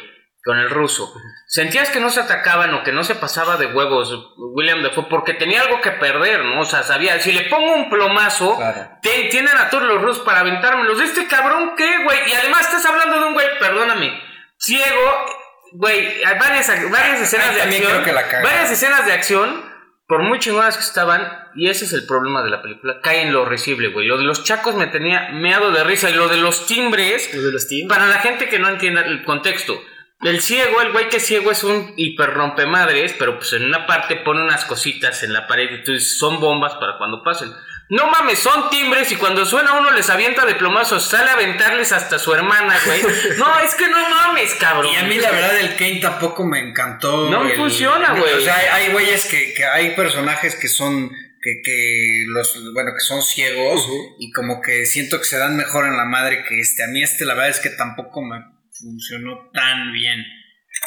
[0.44, 1.14] con el ruso.
[1.46, 5.32] Sentías que no se atacaban o que no se pasaba de huevos William Defoe porque
[5.34, 6.60] tenía algo que perder, ¿no?
[6.60, 8.88] O sea, sabía, si le pongo un plomazo, Claro.
[9.00, 11.00] te- tienen a todos los rusos para aventármelos.
[11.00, 12.18] ¿Este cabrón qué, güey?
[12.28, 14.12] Y además estás hablando de un güey, perdóname,
[14.58, 15.26] ciego,
[15.72, 18.04] güey, hay varias, varias escenas de acción.
[18.42, 19.72] varias escenas de acción,
[20.06, 23.32] por muy chingonas que estaban, y ese es el problema de la película, cae en
[23.32, 24.06] lo horrible, güey.
[24.06, 27.40] Lo de los chacos me tenía meado de risa, y lo de los timbres, Lo
[27.42, 27.88] de los team.
[27.88, 29.80] para la gente que no entienda el contexto.
[30.24, 33.86] El ciego, el güey que es ciego es un hiper rompemadres, pero pues en una
[33.86, 37.52] parte pone unas cositas en la pared y tú dices, son bombas para cuando pasen.
[37.90, 41.92] No mames, son timbres y cuando suena uno les avienta de plomazos, sale a aventarles
[41.92, 43.02] hasta su hermana, güey.
[43.38, 44.90] No, es que no mames, cabrón.
[44.90, 47.28] Y a mí la verdad el Kane tampoco me encantó.
[47.28, 48.32] No el- funciona, güey.
[48.32, 51.10] O sea, hay, hay güeyes que, que hay personajes que son
[51.42, 53.86] que, que los bueno que son ciegos
[54.18, 56.82] y como que siento que se dan mejor en la madre que este.
[56.82, 60.24] A mí este la verdad es que tampoco me funcionó tan bien.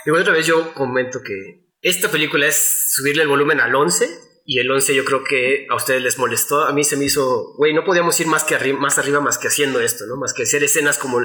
[0.05, 4.07] Igual otra vez yo comento que esta película es subirle el volumen al 11
[4.45, 6.63] y el 11 yo creo que a ustedes les molestó.
[6.65, 9.37] A mí se me hizo, güey, no podíamos ir más, que arri- más arriba más
[9.37, 10.15] que haciendo esto, ¿no?
[10.17, 11.19] Más que hacer escenas como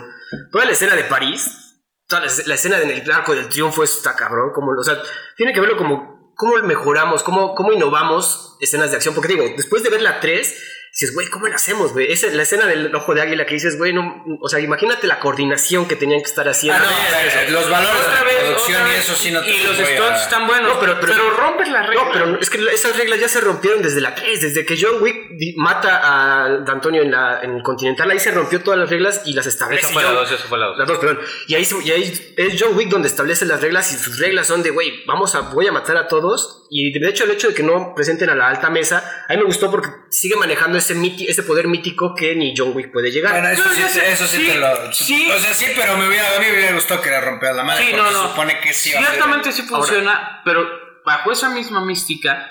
[0.51, 4.15] toda la escena de París, toda la, la escena en el arco del triunfo está
[4.17, 5.01] cabrón, como, o sea,
[5.37, 9.83] tiene que verlo como cómo mejoramos, cómo, cómo innovamos escenas de acción, porque digo, después
[9.83, 10.55] de ver la 3,
[10.93, 12.13] dices, güey, ¿cómo la hacemos, güey?
[12.13, 15.19] Esa, la escena del ojo de águila que dices, güey, no, o sea, imagínate la
[15.21, 16.83] coordinación que tenían que estar haciendo.
[16.85, 19.51] Ah, no, los valores Otra de vez, producción otra y vez, eso sí no te
[19.51, 22.05] Y los voy a- stunts están buenos, No, pero- pero, pero- rompes la regla.
[22.05, 25.03] No, pero es que esas reglas ya se rompieron desde la 3, desde que John
[25.03, 26.01] Wick di- mata
[26.45, 29.47] a D'Antonio en, la, en el Continental, ahí se rompió todas las reglas y las
[29.47, 29.87] establece.
[29.87, 30.79] Esa fue la John- dos, esa fue la dos.
[30.79, 31.21] Las dos, perdón.
[31.49, 34.47] Y ahí, se- y ahí es John Wick donde establece las reglas y sus reglas
[34.47, 36.67] son de, güey, vamos a, voy a matar a todos.
[36.71, 39.39] Y de hecho el hecho de que no presenten a la alta mesa, a mí
[39.39, 43.11] me gustó porque sigue manejando ese, miti- ese poder mítico que ni John Wick puede
[43.11, 43.33] llegar.
[43.33, 44.93] Bueno, eso No, sí, sé, eso sí, sí, te lo.
[44.93, 45.31] sí.
[45.31, 47.65] O sea, sí, pero me hubiera, a mí me hubiera gustado que le rompiera la
[47.65, 47.85] madre.
[47.85, 48.23] Sí, porque no, no.
[48.23, 48.93] se supone que sí.
[48.93, 50.69] va a ser- Ciertamente sí funciona, pero
[51.05, 52.49] bajo esa misma mística,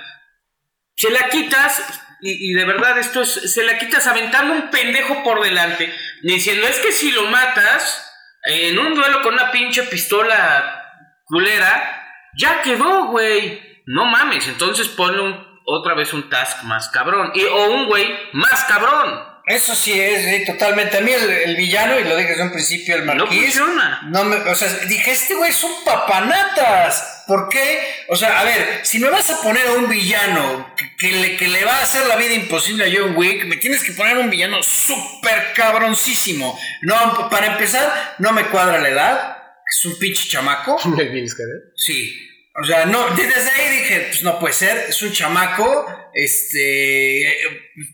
[0.96, 1.84] se la quitas,
[2.22, 6.68] y, y de verdad esto es, se la quitas aventando un pendejo por delante, diciendo,
[6.68, 8.08] es que si lo matas
[8.46, 10.84] en un duelo con una pinche pistola
[11.26, 12.04] culera,
[12.38, 13.82] ya quedó, güey.
[13.88, 18.08] No mames, entonces ponle un- otra vez un task más cabrón, y, o un güey
[18.34, 19.32] más cabrón.
[19.44, 20.98] Eso sí es, sí, totalmente.
[21.00, 23.42] A mí el, el villano, y lo dije desde un principio, el No marquís.
[23.42, 24.02] funciona.
[24.06, 27.24] No me, o sea, dije, este güey es un papanatas.
[27.28, 27.80] ¿Por qué?
[28.10, 31.38] O sea, a ver, si me vas a poner a un villano que, que le,
[31.38, 34.18] que le va a hacer la vida imposible a John Wick, me tienes que poner
[34.18, 36.58] un villano súper cabroncísimo.
[36.84, 39.38] No, para empezar, no me cuadra la edad.
[39.70, 40.78] Es un pinche chamaco.
[40.98, 41.72] El Vince Carter.
[41.76, 42.28] Sí.
[42.54, 47.38] O sea, no, desde ahí dije, pues no puede ser, es un chamaco, este,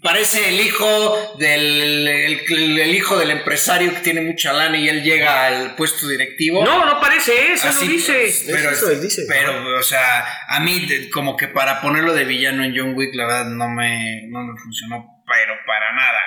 [0.01, 5.45] parece el hijo del, el, hijo del empresario que tiene mucha lana y él llega
[5.45, 6.65] al puesto directivo.
[6.65, 8.13] No, no parece eso, Así, dice.
[8.13, 9.25] Pues, pero, eso dice.
[9.29, 13.27] pero, o sea, a mí como que para ponerlo de villano en John Wick, la
[13.27, 16.19] verdad no me, no me funcionó, pero para nada.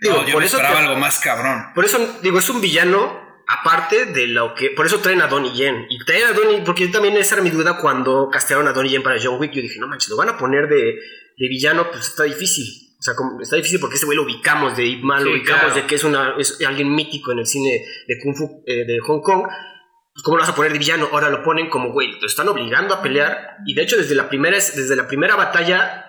[0.00, 1.72] Digo, yo por eso esperaba algo más cabrón.
[1.74, 4.70] Por eso, digo, es un villano aparte de lo que.
[4.70, 5.86] Por eso traen a Donnie Yen.
[5.88, 6.62] Y traen a Donnie.
[6.64, 9.52] Porque yo también esa era mi duda cuando castearon a Donnie Yen para John Wick.
[9.52, 11.00] Yo dije, no manches, lo van a poner de,
[11.36, 12.88] de villano, pues está difícil.
[12.98, 15.74] O sea, como, está difícil porque ese güey lo ubicamos de Ip Man, lo ubicamos
[15.74, 18.98] de que es, una, es alguien mítico en el cine de Kung Fu eh, de
[19.00, 19.46] Hong Kong.
[19.46, 21.08] Pues, ¿Cómo lo vas a poner de villano?
[21.12, 23.58] Ahora lo ponen como, güey, lo están obligando a pelear.
[23.66, 26.06] Y de hecho, desde la primera, desde la primera batalla,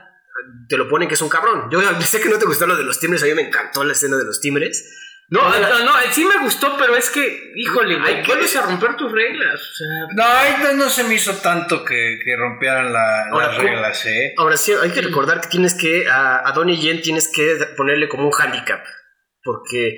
[0.67, 1.69] te lo ponen que es un cabrón.
[1.71, 3.93] Yo sé que no te gustó lo de los timbres, a mí me encantó la
[3.93, 5.08] escena de los timbres.
[5.31, 9.11] No, no, no, sí me gustó, pero es que, híjole, güey, vuelves a romper tus
[9.11, 9.61] reglas.
[9.61, 9.87] O sea...
[10.15, 14.33] No, no, se me hizo tanto que, que rompieran las reglas, ¿eh?
[14.37, 18.09] Ahora sí, hay que recordar que tienes que, a, a Donnie Yen tienes que ponerle
[18.09, 18.83] como un handicap.
[19.43, 19.97] Porque,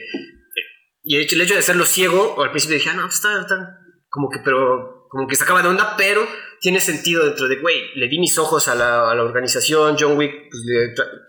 [1.04, 3.56] y el hecho, el hecho de hacerlo ciego, al principio dije, ah, no, está, está,
[4.10, 6.28] como que, pero, como que sacaba de onda, pero
[6.62, 10.16] tiene sentido dentro de, güey, le di mis ojos a la, a la organización, John
[10.16, 10.64] Wick pues,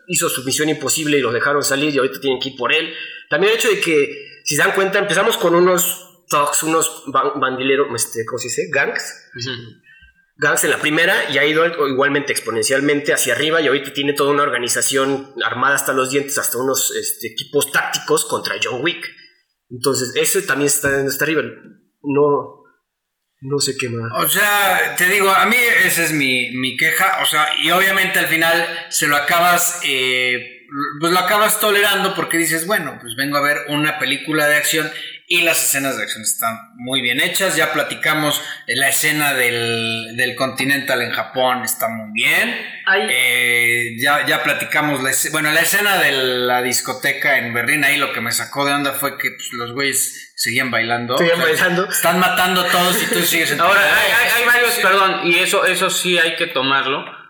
[0.06, 2.92] hizo su misión imposible y lo dejaron salir y ahorita tienen que ir por él.
[3.30, 7.88] También el hecho de que, si se dan cuenta, empezamos con unos thugs, unos bandileros,
[7.94, 8.68] este, ¿cómo se dice?
[8.70, 9.30] Gangs.
[10.36, 14.32] Gangs en la primera y ha ido igualmente exponencialmente hacia arriba y ahorita tiene toda
[14.32, 19.02] una organización armada hasta los dientes, hasta unos este, equipos tácticos contra John Wick.
[19.70, 21.42] Entonces, eso también está, está arriba.
[22.02, 22.61] No,
[23.42, 24.10] no sé qué más.
[24.14, 27.18] O sea, te digo, a mí esa es mi, mi queja.
[27.22, 30.62] O sea, y obviamente al final se lo acabas eh,
[31.00, 34.90] pues lo acabas tolerando porque dices, bueno, pues vengo a ver una película de acción
[35.28, 37.56] y las escenas de acción están muy bien hechas.
[37.56, 42.54] Ya platicamos la escena del, del Continental en Japón, está muy bien.
[43.10, 48.12] Eh, ya, ya platicamos, la, bueno, la escena de la discoteca en Berlín, ahí lo
[48.12, 51.16] que me sacó de onda fue que pues, los güeyes seguían bailando.
[51.16, 51.88] Seguían bailando.
[51.88, 55.90] Están matando a todos y tú sigues Ahora, hay, hay, varios, perdón, y eso, eso
[55.90, 57.22] sí hay que tomarlo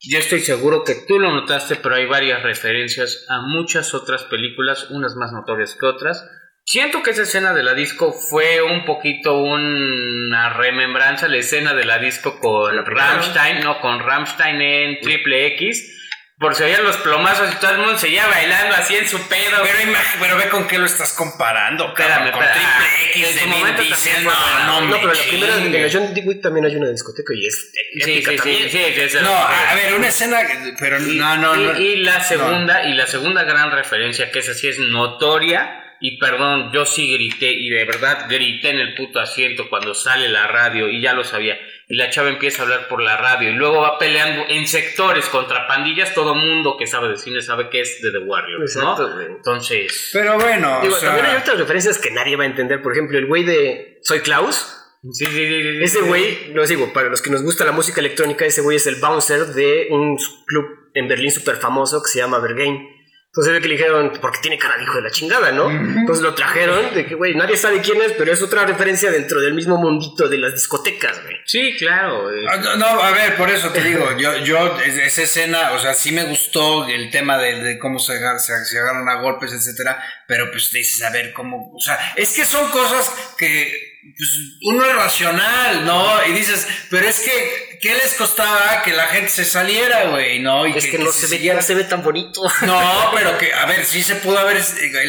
[0.00, 4.90] yo estoy seguro que tú lo notaste, pero hay varias referencias a muchas otras películas,
[4.90, 6.24] unas más notorias que otras.
[6.70, 11.86] Siento que esa escena de la disco fue un poquito una remembranza, la escena de
[11.86, 15.94] la disco con Rammstein, no, con Rammstein en Triple X
[16.38, 19.62] por si oían los plomazos y todo el mundo seguía bailando así en su pedo.
[19.62, 21.88] Pero, pero ve con qué lo estás comparando.
[21.88, 26.12] Espérame, con Triple X de momento también no, no, no, pero la primera de John
[26.22, 27.72] Wick también hay una discoteca y es
[28.04, 30.40] sí, sí, sí, sí, No, a, ver, una escena,
[30.78, 31.80] pero no, no, no.
[31.80, 36.70] Y, la segunda, y la segunda gran referencia, que esa sí es notoria, y perdón,
[36.72, 40.88] yo sí grité, y de verdad grité en el puto asiento cuando sale la radio,
[40.88, 43.80] y ya lo sabía y la chava empieza a hablar por la radio y luego
[43.80, 48.02] va peleando en sectores contra pandillas, todo mundo que sabe de cine sabe que es
[48.02, 49.20] de The Warriors, ¿no?
[49.22, 50.10] Entonces...
[50.12, 53.26] Pero bueno, Digo, también hay otras referencias que nadie va a entender, por ejemplo, el
[53.26, 54.74] güey de Soy Klaus.
[55.12, 58.44] Sí, sí, sí, ese güey, lo digo, para los que nos gusta la música electrónica,
[58.44, 62.38] ese güey es el bouncer de un club en Berlín súper famoso que se llama
[62.38, 62.86] Berghain.
[63.30, 65.70] Entonces ve que le dijeron, porque tiene cara de hijo de la chingada, ¿no?
[65.70, 69.38] Entonces lo trajeron, de que, güey, nadie sabe quién es, pero es otra referencia dentro
[69.40, 71.36] del mismo mundito de las discotecas, güey.
[71.44, 72.30] Sí, claro.
[72.48, 76.10] Ah, no, a ver, por eso te digo, yo, yo, esa escena, o sea, sí
[76.10, 80.72] me gustó el tema de, cómo se, se, se, agarran a golpes, etcétera, pero pues
[80.72, 84.30] dices, a ver, cómo, o sea, es que son cosas que pues,
[84.62, 86.26] uno es racional, ¿no?
[86.26, 90.38] Y dices, pero es que, ¿qué les costaba que la gente se saliera, güey?
[90.40, 90.66] ¿No?
[90.66, 92.42] Y es que, no se, ve, no se ve tan bonito.
[92.62, 94.60] No, pero que, a ver, sí se pudo haber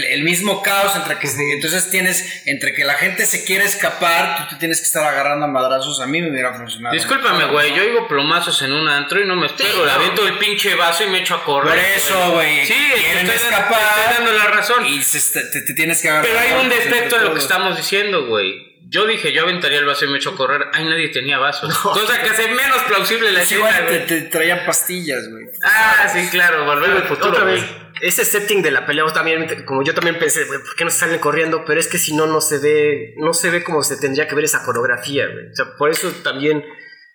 [0.10, 4.56] el, mismo caos entre que, entonces tienes, entre que la gente se quiere escapar, tú
[4.56, 6.94] te tienes que estar agarrando a madrazos, a mí me hubiera funcionado.
[6.94, 10.38] Discúlpame, güey, yo oigo plomazos en un antro y no me espero, le aviento el
[10.38, 11.70] pinche vaso y me echo a correr.
[11.70, 12.66] Por eso, güey.
[12.66, 13.80] Sí, quieren escapar.
[13.96, 14.86] Te dando la razón.
[14.86, 16.30] Y te, te, tienes que agarrar.
[16.30, 19.86] Pero hay un defecto en lo que estamos diciendo, güey yo dije, yo aventaría el
[19.86, 20.68] vaso y me echo a correr.
[20.74, 21.78] Ay, nadie tenía vasos.
[21.78, 23.88] Cosa que hace menos plausible la escena.
[23.88, 25.46] Te, te, traían pastillas, güey.
[25.64, 27.32] Ah, sí, claro, volver al futuro.
[27.32, 27.64] Otra vez,
[28.02, 31.20] ese setting de la pelea, también, como yo también pensé, güey, ¿por qué no salen
[31.20, 31.66] corriendo?
[31.66, 34.36] Pero es que si no, no se ve, no se ve como se tendría que
[34.36, 35.48] ver esa coreografía, güey.
[35.52, 36.64] O sea, por eso también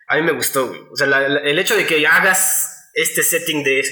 [0.09, 0.80] a mí me gustó, güey.
[0.90, 3.82] O sea, el hecho de que hagas este setting de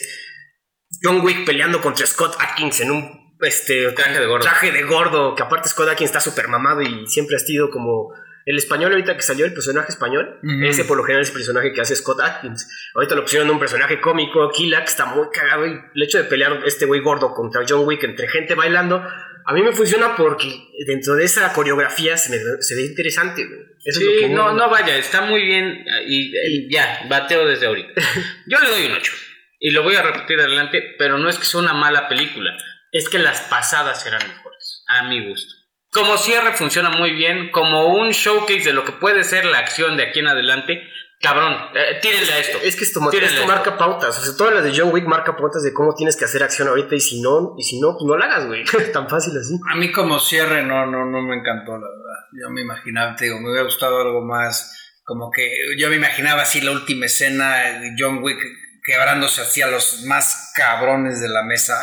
[1.03, 4.45] John Wick peleando contra Scott Atkins en un este traje de gordo.
[4.45, 8.13] Traje de gordo, que aparte Scott quien está súper mamado y siempre ha sido como
[8.47, 11.73] el español ahorita que salió el personaje español, ese por lo general es el personaje
[11.73, 12.69] que hace Scott Atkins.
[12.95, 16.25] Ahorita lo pusieron un personaje cómico, Killa, que está muy cagado y el hecho de
[16.25, 19.03] pelear este güey gordo contra John Wick entre gente bailando,
[19.45, 23.45] A mí me funciona porque dentro de esa coreografía se, me, se ve interesante.
[23.45, 23.61] güey.
[23.85, 27.47] Eso Sí, es lo que no, no vaya, está muy bien y, y ya, bateo
[27.47, 28.01] desde ahorita.
[28.47, 29.13] Yo le doy un 8
[29.59, 32.57] y lo voy a repetir adelante, pero no es que sea una mala película,
[32.93, 35.55] es que las pasadas eran mejores, a mi gusto.
[35.93, 39.99] Como cierre funciona muy bien, como un showcase de lo que puede ser la acción
[39.99, 40.83] de aquí en adelante,
[41.21, 42.59] cabrón, eh, tírenle a esto.
[42.63, 43.47] Es que esto, Tírenle esto esto.
[43.47, 44.19] marca pautas.
[44.19, 46.69] O sea, todas las de John Wick marca pautas de cómo tienes que hacer acción
[46.69, 48.65] ahorita y si no, y si no, pues no la hagas, güey.
[48.93, 49.55] Tan fácil así.
[49.71, 52.27] A mí como cierre no, no, no me encantó, la verdad.
[52.43, 54.75] Yo me imaginaba, te digo, me hubiera gustado algo más,
[55.05, 58.39] como que yo me imaginaba así la última escena de John Wick
[58.83, 61.75] quebrándose así a los más cabrones de la mesa.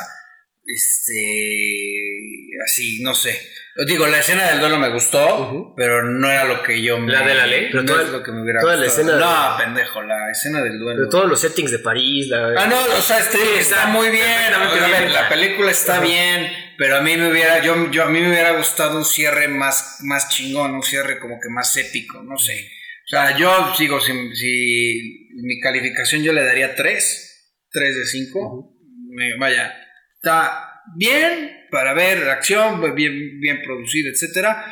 [0.66, 1.14] Este,
[2.66, 3.40] así, no sé.
[3.88, 7.12] Digo, la escena del duelo me gustó, pero no era lo que yo me...
[7.14, 7.68] ¿La de la ley?
[7.72, 9.10] Pero no toda- es lo que me hubiera toda la gustado.
[9.10, 10.98] escena No, pendejo, la escena del duelo.
[11.00, 12.54] Pero todos los settings de París, la...
[12.58, 14.26] Ah, no, o sea, este, está, está muy bien.
[14.86, 15.14] bien.
[15.14, 18.52] la película está bien, pero a mí me hubiera, yo, yo a mí me hubiera
[18.52, 22.70] gustado un cierre más, más chingón, un cierre como que más épico, no sé.
[23.06, 28.74] O sea, yo sigo, si, si mi calificación yo le daría 3, 3 de 5.
[29.40, 29.74] Vaya,
[30.22, 34.64] está bien para ver acción, bien, bien producido, etcétera.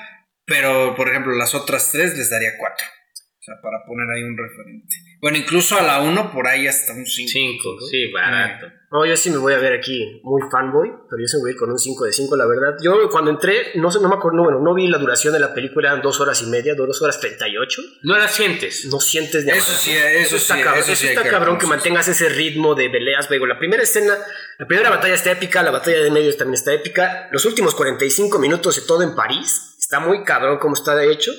[0.46, 2.88] Pero, por ejemplo, las otras tres les daría 4.
[2.88, 4.96] O sea, para poner ahí un referente.
[5.20, 7.30] Bueno, incluso a la 1 por ahí hasta un 5.
[7.32, 8.68] 5, sí, barato.
[8.90, 11.50] No, yo sí me voy a ver aquí muy fanboy, pero yo sí me voy
[11.50, 12.78] a ir con un 5 de 5, la verdad.
[12.82, 15.40] Yo cuando entré, no sé, no me acuerdo, no, bueno, no vi la duración de
[15.40, 17.82] la película, eran dos horas y media, dos horas 38.
[18.04, 18.86] No la sientes.
[18.86, 21.30] No sientes ni Eso sí, eso está sí, cabrón, eso eso sí hay está que
[21.30, 23.42] cabrón que mantengas ese ritmo de peleas, güey.
[23.46, 24.18] La primera escena,
[24.58, 27.28] la primera batalla está épica, la batalla de medios también está épica.
[27.32, 31.34] Los últimos 45 minutos de todo en París, está muy cabrón como está de hecho.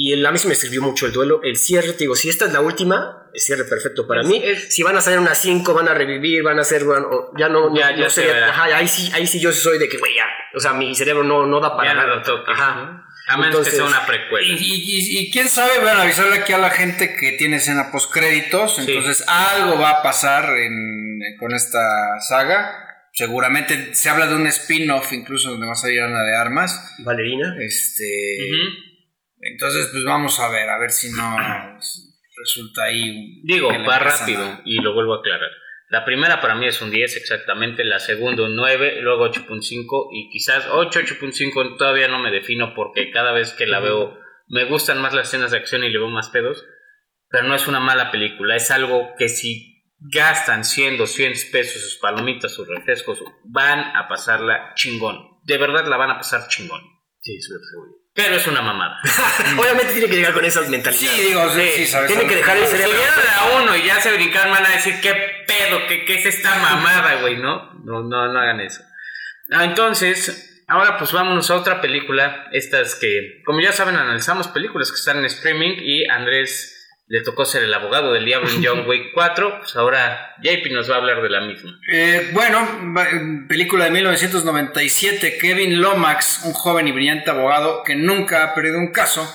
[0.00, 1.40] Y el, a mí sí me sirvió mucho el duelo.
[1.42, 4.40] El cierre, te digo, si esta es la última, el cierre perfecto para Es- mí.
[4.44, 7.48] es- si van a salir unas 5, van a revivir, van a hacer, bueno, ya
[7.48, 9.88] no, no, Ya- no ya se sería- ajá, ahí sí, ahí sí yo soy de
[9.88, 12.22] que, güey, ya, o sea, mi cerebro no, no da para Ya no nada.
[12.22, 12.54] toques.
[12.54, 12.74] Ajá.
[12.76, 13.08] ¿no?
[13.30, 14.46] A menos Entonces- que sea una Y, precuela.
[14.48, 18.10] y- y- y quién sabe, bueno, avisarle aquí a la gente que tiene escena post
[18.12, 18.84] créditos, Sí.
[18.86, 22.84] entonces algo va a pasar en- con esta saga.
[23.12, 26.94] Seguramente se habla de un spin-off incluso donde va a salir Ana de Armas.
[27.00, 27.54] Valerina.
[27.60, 28.04] Este,
[28.48, 28.87] Ujú.
[29.40, 31.36] Entonces pues vamos a ver, a ver si no
[32.36, 33.10] resulta ahí.
[33.10, 35.50] un- Digo, va rápido a- y lo vuelvo a aclarar.
[35.90, 40.28] La primera para mí es un 10 exactamente, la segunda un 9, luego 8.5 y
[40.30, 44.18] quizás 8, 8.5 todavía no me defino porque cada vez que la veo
[44.48, 46.62] me gustan más las escenas de acción y le veo más pedos,
[47.30, 51.96] pero no es una mala película, es algo que si gastan 100, 200 pesos sus
[51.96, 55.38] palomitas, sus refrescos, van a pasarla chingón.
[55.44, 56.82] De verdad la van a pasar chingón.
[57.20, 57.52] Sí, sí.
[58.18, 59.00] Pero es una mamada.
[59.56, 61.16] Obviamente tiene que llegar con esas mentalidades.
[61.20, 62.08] Sí, digo, sí, sí, sabes.
[62.08, 62.96] Tiene que dejar el Si cerebro.
[62.98, 65.14] vieron la 1 y ya se brincaron, van a decir, ¿qué
[65.46, 65.86] pedo?
[65.86, 67.36] ¿Qué, qué es esta mamada, güey?
[67.36, 67.74] ¿No?
[67.84, 68.82] No, no, no hagan eso.
[69.52, 72.48] Ah, entonces, ahora pues vámonos a otra película.
[72.50, 76.77] Estas que, como ya saben, analizamos películas que están en streaming y Andrés
[77.10, 79.58] le tocó ser el abogado del diablo en John Wick 4.
[79.60, 81.78] Pues ahora JP nos va a hablar de la misma.
[81.92, 82.60] Eh, bueno,
[82.96, 83.08] va-
[83.48, 88.92] película de 1997, Kevin Lomax, un joven y brillante abogado que nunca ha perdido un
[88.92, 89.26] caso,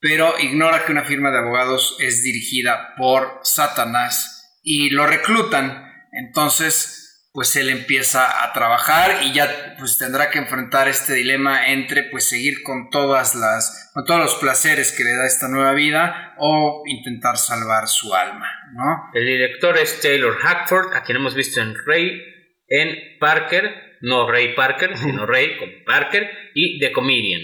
[0.00, 5.90] pero ignora que una firma de abogados es dirigida por Satanás y lo reclutan.
[6.12, 7.03] Entonces,
[7.34, 12.28] pues él empieza a trabajar y ya pues tendrá que enfrentar este dilema entre pues
[12.28, 16.84] seguir con todas las con todos los placeres que le da esta nueva vida o
[16.86, 19.10] intentar salvar su alma, ¿no?
[19.14, 22.22] El director es Taylor Hackford, a quien hemos visto en Rey,
[22.68, 27.42] en Parker, no Ray Parker, sino Ray con Parker, y The Comedian.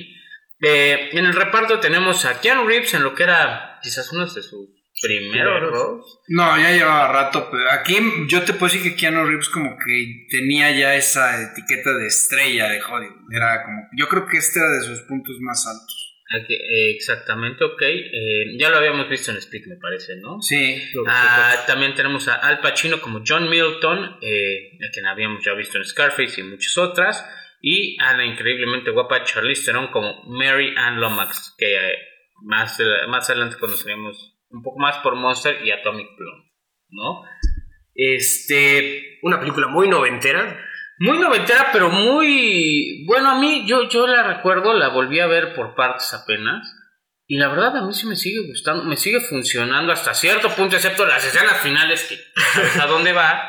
[0.62, 4.30] Eh, en el reparto tenemos a Keanu Reeves en lo que era quizás uno de
[4.30, 4.53] sus
[5.01, 5.70] Primeros.
[5.70, 6.05] roles.
[6.28, 7.96] No, ya llevaba rato, pero aquí
[8.28, 12.68] yo te puedo decir que Keanu Reeves como que tenía ya esa etiqueta de estrella
[12.68, 13.34] de Hollywood.
[13.34, 16.01] Era como, yo creo que este era de sus puntos más altos.
[16.30, 17.82] Exactamente, ok.
[17.82, 20.40] Eh, ya lo habíamos visto en Speak, me parece, ¿no?
[20.40, 20.80] Sí.
[21.07, 25.78] Ah, también tenemos a Al Pacino como John Milton, eh, a quien habíamos ya visto
[25.78, 27.24] en Scarface y muchas otras.
[27.61, 31.98] Y a la increíblemente guapa Charlize Theron como Mary Ann Lomax, que eh,
[32.42, 32.78] más,
[33.09, 36.51] más adelante conoceremos un poco más por Monster y Atomic Blonde,
[36.90, 37.22] ¿no?
[37.94, 40.59] Este, Una película muy noventera.
[40.98, 43.05] muy noventera, pero muy...
[43.07, 46.76] Bueno, a mí, yo, yo la recuerdo, la volví a ver por partes apenas.
[47.26, 50.74] Y la verdad a mí sí me sigue gustando, me sigue funcionando hasta cierto punto,
[50.74, 52.18] excepto las escenas finales que
[52.80, 53.40] a dónde va.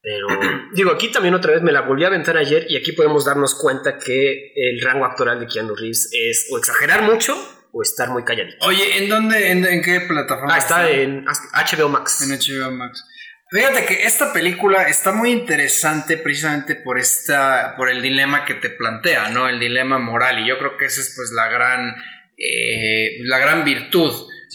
[0.00, 0.26] Pero
[0.74, 3.54] Digo, aquí también otra vez me la volví a aventar ayer y aquí podemos darnos
[3.54, 7.36] cuenta que el rango actoral de Keanu Reeves es o exagerar mucho
[7.72, 8.56] o estar muy calladito.
[8.66, 10.54] Oye, ¿en dónde, en, en qué plataforma?
[10.54, 12.22] Ah, está en HBO Max.
[12.22, 13.04] En HBO Max.
[13.50, 18.70] Fíjate que esta película está muy interesante precisamente por esta, por el dilema que te
[18.70, 19.48] plantea, ¿no?
[19.48, 20.38] El dilema moral.
[20.38, 21.96] Y yo creo que esa es pues la gran,
[22.36, 24.12] eh, la gran virtud,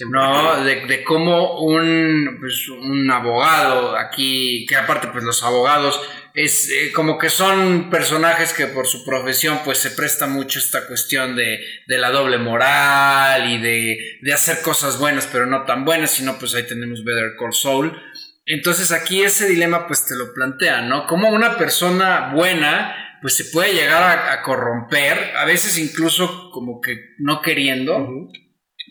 [0.09, 0.63] ¿no?
[0.63, 6.01] De, de cómo un, pues, un abogado aquí, que aparte pues los abogados
[6.35, 10.85] es eh, como que son personajes que por su profesión pues se presta mucho esta
[10.85, 15.85] cuestión de, de la doble moral y de, de, hacer cosas buenas pero no tan
[15.85, 18.01] buenas, sino pues ahí tenemos Better Call Saul.
[18.45, 21.07] Entonces aquí ese dilema pues te lo plantea, ¿no?
[21.07, 27.15] Como una persona buena pues se puede llegar a, corromper, a veces incluso como que
[27.17, 28.07] no queriendo,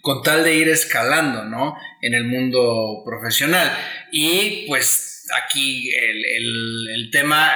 [0.02, 1.76] con tal de ir escalando, ¿no?
[2.00, 3.70] En el mundo profesional.
[4.10, 7.52] Y pues aquí el, tema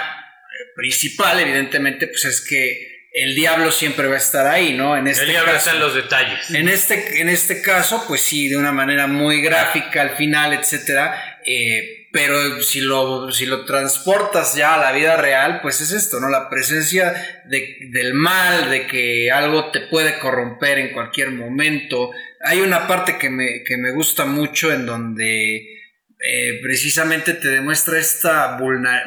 [0.76, 4.96] principal, evidentemente, pues es que el diablo siempre va a estar ahí, ¿no?
[4.96, 6.50] En este el diablo está en los detalles.
[6.50, 11.40] En este, en este caso, pues sí, de una manera muy gráfica al final, etcétera.
[11.44, 16.20] Eh, pero si lo, si lo transportas ya a la vida real, pues es esto,
[16.20, 16.28] ¿no?
[16.28, 22.10] La presencia del mal, de que algo te puede corromper en cualquier momento.
[22.40, 25.77] Hay una parte que me, que me gusta mucho en donde
[26.20, 28.58] eh, precisamente te demuestra esta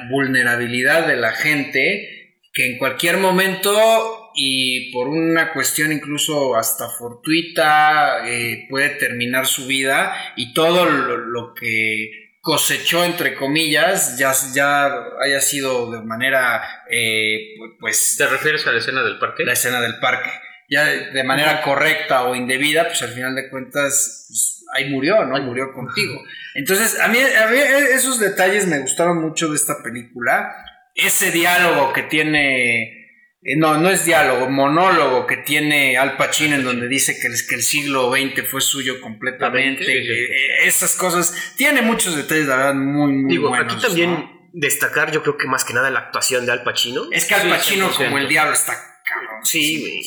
[0.10, 8.30] vulnerabilidad de la gente que en cualquier momento y por una cuestión incluso hasta fortuita
[8.30, 14.90] eh, puede terminar su vida y todo lo, que cosechó entre comillas ya, ya
[15.22, 19.44] haya sido de manera eh, pues ¿Te refieres a la escena del parque?
[19.44, 20.30] La escena del parque
[20.72, 25.38] ya de manera correcta o indebida, pues al final de cuentas, pues, ahí murió, ¿no?
[25.44, 26.24] Murió contigo.
[26.56, 30.56] Entonces, a mí, esos detalles me gustaron mucho de esta película.
[30.96, 32.84] Ese diálogo que tiene,
[33.42, 37.34] eh, no, no es diálogo, monólogo que tiene Al Pacino en donde dice que el,
[37.50, 39.84] que el siglo XX fue suyo completamente.
[39.84, 45.22] Eh, esas cosas, tiene muchos detalles, la verdad, muy, muy Digo, Aquí también destacar, yo
[45.22, 47.10] creo que más que nada la actuación de Al Pacino.
[47.12, 48.91] Es que Al Pacino, como el diablo, está
[49.44, 50.02] Sí, güey.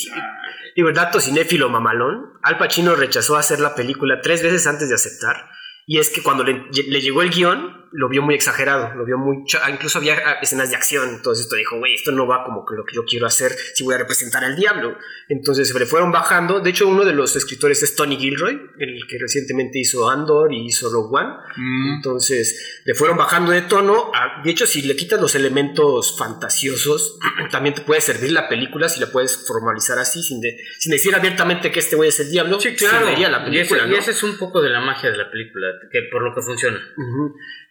[0.76, 2.34] Digo, dato cinéfilo mamalón.
[2.42, 5.50] Al Pacino rechazó hacer la película tres veces antes de aceptar.
[5.86, 9.44] Y es que cuando le, llegó el guion, lo vio muy exagerado, lo vio muy...
[9.70, 12.84] Incluso había escenas de acción, entonces esto dijo, güey, esto no va como que lo
[12.84, 14.96] que yo quiero hacer si voy a representar al diablo.
[15.28, 16.60] Entonces se le fueron bajando.
[16.60, 20.66] De hecho, uno de los escritores es Tony Gilroy, el que recientemente hizo Andor y
[20.66, 21.34] hizo Rogue One.
[21.56, 21.94] Mm.
[21.96, 24.10] Entonces le fueron bajando de tono.
[24.42, 27.18] De hecho, si le quitas los elementos fantasiosos,
[27.50, 30.40] también te puede servir la película si la puedes formalizar así, sin,
[30.78, 32.60] sin decir abiertamente que este güey es el diablo.
[32.60, 33.06] Sí, claro.
[33.06, 36.22] La película, y, ese, es un poco de la magia de la película, que por
[36.22, 36.78] lo que funciona.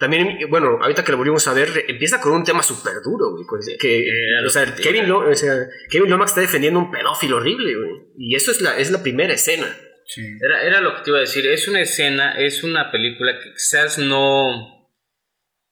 [0.04, 3.46] También, bueno, ahorita que lo volvimos a ver, empieza con un tema súper duro, güey.
[3.80, 5.06] Que, eh, o sea, Kevin,
[5.90, 8.02] Kevin Lomax está defendiendo un pedófilo horrible, güey.
[8.18, 9.66] Y eso es la, es la primera escena.
[10.42, 11.48] Era, era lo que te iba a decir.
[11.48, 14.92] Es una escena, es una película que quizás no.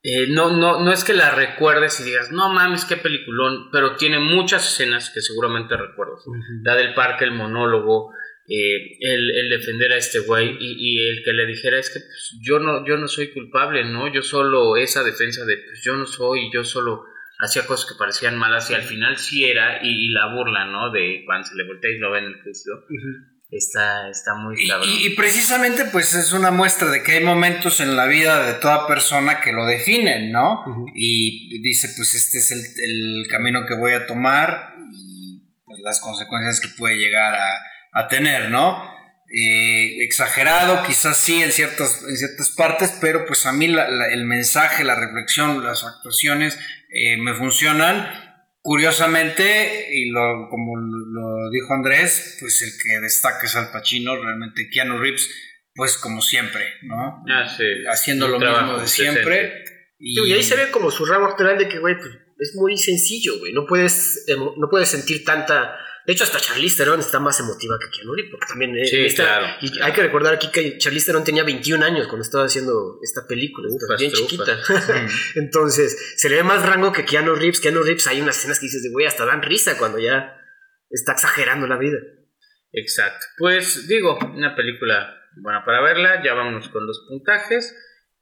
[0.02, 3.98] Eh, no, no, no es que la recuerdes y digas, no mames, qué peliculón, pero
[3.98, 6.24] tiene muchas escenas que seguramente recuerdas.
[6.64, 8.14] La del parque, el monólogo,
[8.54, 12.60] eh, el, defender a este güey y, el que le dijera es que pues, yo,
[12.60, 14.12] no, yo no soy culpable, ¿no?
[14.12, 17.06] Yo solo, esa defensa de pues yo no soy, yo solo
[17.40, 20.92] hacía cosas que parecían malas y al final sí era, y, la burla, ¿no?
[20.92, 22.72] De cuando se le voltea y lo ve en el Cristo.
[23.50, 24.84] Está, está muy claro.
[24.86, 28.86] Y, precisamente pues es una muestra de que hay momentos en la vida de toda
[28.86, 30.66] persona que lo definen, ¿no?
[30.94, 36.02] Y dice pues este es el, el, camino que voy a tomar y pues las
[36.02, 38.92] consecuencias que puede llegar a, a tener, ¿no?
[39.34, 44.84] Eh, exagerado, quizás sí en ciertas, en ciertas partes, pero pues a mí el mensaje,
[44.84, 46.60] la reflexión, las actuaciones
[46.94, 48.10] eh, me funcionan.
[48.64, 54.70] Curiosamente, y lo, como lo dijo Andrés, pues el que destaca es Al Pacino, realmente
[54.70, 55.30] Keanu Reeves,
[55.74, 57.24] pues como siempre, ¿no?
[57.28, 57.64] Ah, sí.
[57.90, 59.64] Haciendo lo mismo de siempre.
[59.98, 60.32] Y...
[60.32, 63.54] ahí se ve como su ramo actoral de que, güey, pues es muy sencillo, güey.
[63.54, 64.26] No puedes,
[64.58, 65.76] no puedes sentir tanta
[66.12, 69.16] de hecho, hasta Charlize Theron está más emotiva que Keanu Reeves, porque también eh, sí,
[69.16, 73.00] claro, y hay que recordar aquí que Charlize Theron tenía 21 años cuando estaba haciendo
[73.02, 74.60] esta película, bien chiquita.
[75.36, 77.62] Entonces, se le ve más rango que Keanu Reeves.
[77.62, 80.38] Keanu Reeves hay unas escenas que dices de güey, hasta dan risa cuando ya
[80.90, 82.00] está exagerando la vida.
[82.74, 83.26] Exacto.
[83.38, 87.74] Pues digo, una película buena para verla, ya vámonos con los puntajes.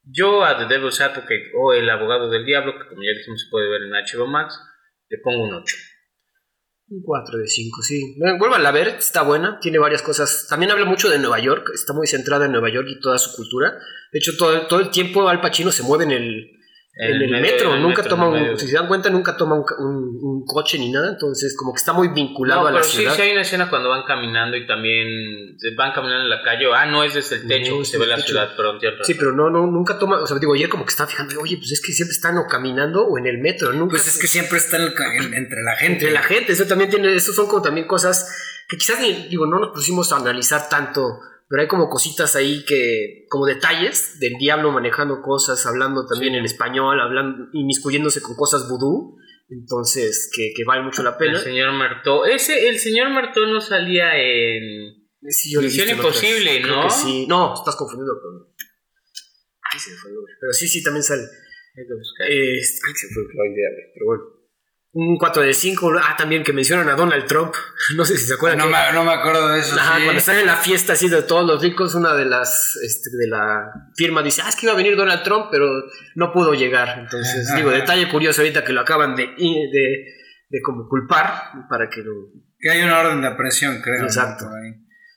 [0.03, 3.49] Yo a The Devil's Advocate o El Abogado del Diablo, que como ya dijimos se
[3.49, 4.59] puede ver en HBO Max,
[5.09, 5.75] le pongo un 8.
[6.91, 8.15] Un 4 de 5, sí.
[8.39, 10.47] Vuelvan a ver, está buena, tiene varias cosas.
[10.49, 13.35] También habla mucho de Nueva York, está muy centrada en Nueva York y toda su
[13.35, 13.77] cultura.
[14.11, 16.58] De hecho, todo, todo el tiempo Al Pacino se mueve en el,
[17.01, 19.63] en, el, metro, nunca toma un, si se dan cuenta, nunca toma un,
[20.21, 23.11] un, coche ni nada, entonces como que está muy vinculado a la pero ciudad.
[23.11, 25.07] Sí, sí hay una escena cuando van caminando y también
[25.77, 28.17] van caminando en la calle, ah, no es desde el techo que se ve la
[28.17, 31.09] ciudad, pero Sí, pero no, no, nunca toma, o sea, digo, ayer como que estaba
[31.09, 33.91] fijando, oye, pues es que siempre están o caminando o en el metro, nunca.
[33.91, 35.93] Pues es que siempre están entre la gente.
[35.93, 38.29] Entre la gente, eso también tiene, eso son como también cosas
[38.67, 43.25] que quizás, digo, no nos pusimos a analizar tanto pero hay como cositas ahí que,
[43.27, 49.17] como detalles del diablo manejando cosas, hablando también en español, hablando, inmiscuyéndose con cosas vudú,
[49.49, 51.39] entonces que, que, vale mucho la pena.
[51.39, 56.87] El señor Martó, ese, el señor Martó no salía en sí, Misión Imposible, ¿no?
[56.87, 58.53] sí, no, estás confundido con...
[60.39, 61.21] Pero sí, sí, también sale.
[61.21, 62.31] Hay que buscar.
[62.31, 64.38] Eh, se fue la idea, pero bueno
[64.91, 65.93] un 4 de 5.
[66.01, 67.53] Ah, también que mencionan a Donald Trump.
[67.95, 68.59] No sé si se acuerdan.
[68.59, 69.75] No, me, no me, acuerdo de eso.
[69.75, 73.27] Cuando están en la fiesta así de todos los ricos, una de las este, de
[73.27, 75.67] la firma dice: Ah, es que iba a venir Donald Trump, pero
[76.15, 76.99] no pudo llegar.
[76.99, 80.05] Entonces, digo, detalle curioso ahorita que lo acaban de, de,
[80.49, 82.13] de como culpar para que lo.
[82.59, 84.03] Que hay una orden de aprehensión, creo.
[84.03, 84.45] Exacto.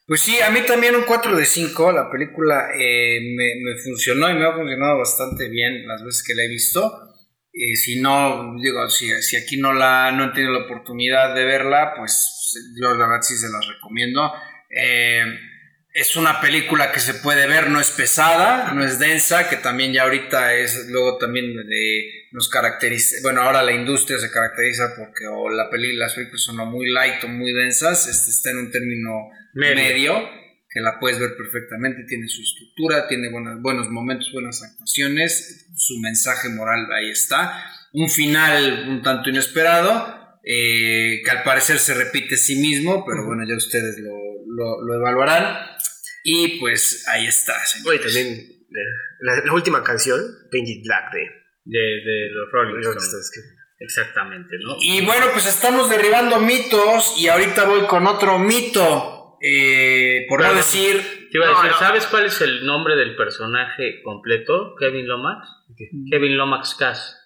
[0.06, 1.92] Pues sí, a mí también un 4 de 5.
[1.92, 6.34] La película eh, me, me funcionó y me ha funcionado bastante bien las veces que
[6.34, 7.11] la he visto.
[7.53, 11.44] Eh, si no, digo, si, si, aquí no la no han tenido la oportunidad de
[11.44, 14.32] verla, pues yo la verdad sí se las recomiendo.
[14.70, 15.24] Eh,
[15.92, 19.92] es una película que se puede ver, no es pesada, no es densa, que también
[19.92, 25.26] ya ahorita es, luego también de, nos caracteriza, bueno, ahora la industria se caracteriza porque
[25.26, 28.70] o la peli, las películas son muy light o muy densas, este está en un
[28.70, 30.41] término medio
[30.72, 35.98] que la puedes ver perfectamente, tiene su estructura, tiene buenos, buenos momentos, buenas actuaciones, su
[36.00, 37.62] mensaje moral ahí está.
[37.92, 43.44] Un final un tanto inesperado, eh, que al parecer se repite sí mismo, pero bueno,
[43.46, 45.58] ya ustedes lo, evaluarán.
[46.24, 47.54] Y pues ahí está.
[47.84, 50.20] Oye, también eh, la, última canción,
[50.50, 51.12] Painted Black
[51.64, 53.30] de, de, los Rolling Stones.
[53.78, 54.76] Exactamente, ¿no?
[54.80, 60.55] Y bueno, pues estamos derribando mitos y ahorita voy con otro mito eh, por no
[60.55, 61.28] decir.
[61.78, 64.74] ¿sabes cuál es el nombre del personaje completo?
[64.78, 65.49] Kevin Lomax.
[66.11, 67.18] Kevin Lomax Cass.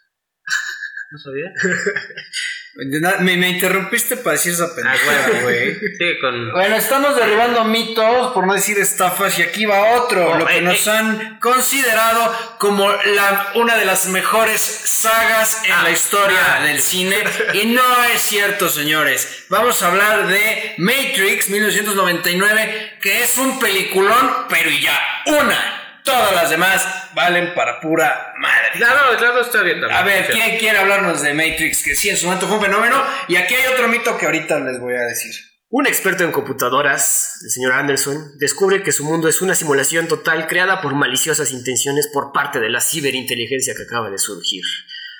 [1.11, 1.53] ¿No sabía?
[2.77, 5.74] Me, me, interrumpiste para decir esa pendejada, ah, güey.
[5.99, 6.53] Sí, con...
[6.53, 10.59] Bueno, estamos derribando mitos, por no decir estafas, y aquí va otro, oh, lo que
[10.59, 10.91] eh, nos eh.
[10.91, 16.64] han considerado como la, una de las mejores sagas en la historia ah.
[16.64, 17.16] del cine.
[17.55, 19.47] Y no es cierto, señores.
[19.49, 26.51] Vamos a hablar de Matrix 1999, que es un peliculón, pero ya, una Todas las
[26.51, 28.71] demás valen para pura madre.
[28.75, 31.83] Claro, claro, está bien A ver, ¿quién quiere hablarnos de Matrix?
[31.83, 33.03] Que sí, en su momento fue un fenómeno.
[33.29, 35.35] Y aquí hay otro mito que ahorita les voy a decir.
[35.69, 40.47] Un experto en computadoras, el señor Anderson, descubre que su mundo es una simulación total
[40.47, 44.63] creada por maliciosas intenciones por parte de la ciberinteligencia que acaba de surgir.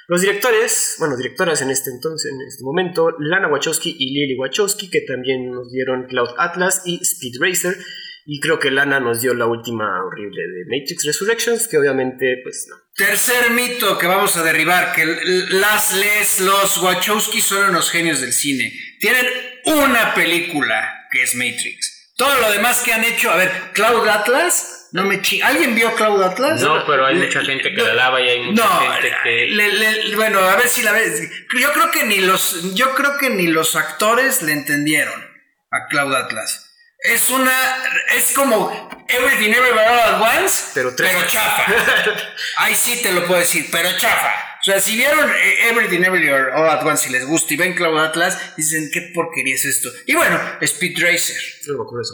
[0.07, 4.89] Los directores, bueno, directoras en este entonces, en este momento, Lana Wachowski y Lily Wachowski,
[4.89, 7.77] que también nos dieron Cloud Atlas y Speed Racer,
[8.29, 12.67] y creo que Lana nos dio la última horrible de Matrix Resurrections, que obviamente, pues
[12.69, 12.75] no.
[12.97, 15.07] Tercer mito que vamos a derribar, que
[15.51, 18.73] las les, los Wachowski son unos genios del cine.
[18.99, 19.27] Tienen
[19.67, 22.15] una película que es Matrix.
[22.17, 26.23] Todo lo demás que han hecho, a ver, Cloud Atlas, no me ¿Alguien vio Cloud
[26.23, 26.61] Atlas?
[26.63, 30.17] No, pero hay mucha gente que la lava y hay mucha gente que.
[30.17, 31.31] bueno, a ver si la ves.
[31.61, 32.75] Yo creo que ni los.
[32.75, 35.21] Yo creo que ni los actores le entendieron
[35.71, 36.66] a Cloud Atlas
[37.09, 37.53] es una.
[38.15, 40.95] Es como Everything Everywhere All At Once, pero,
[41.27, 41.65] chafa.
[42.59, 44.59] Ahí sí te lo puedo decir, pero chafa.
[44.61, 47.75] O sea, si vieron eh, Everything Everywhere All At Once y les gusta y ven
[47.75, 49.91] Cloud Atlas, dicen, ¿qué porquería es esto?
[50.07, 51.37] Y bueno, Speed Racer.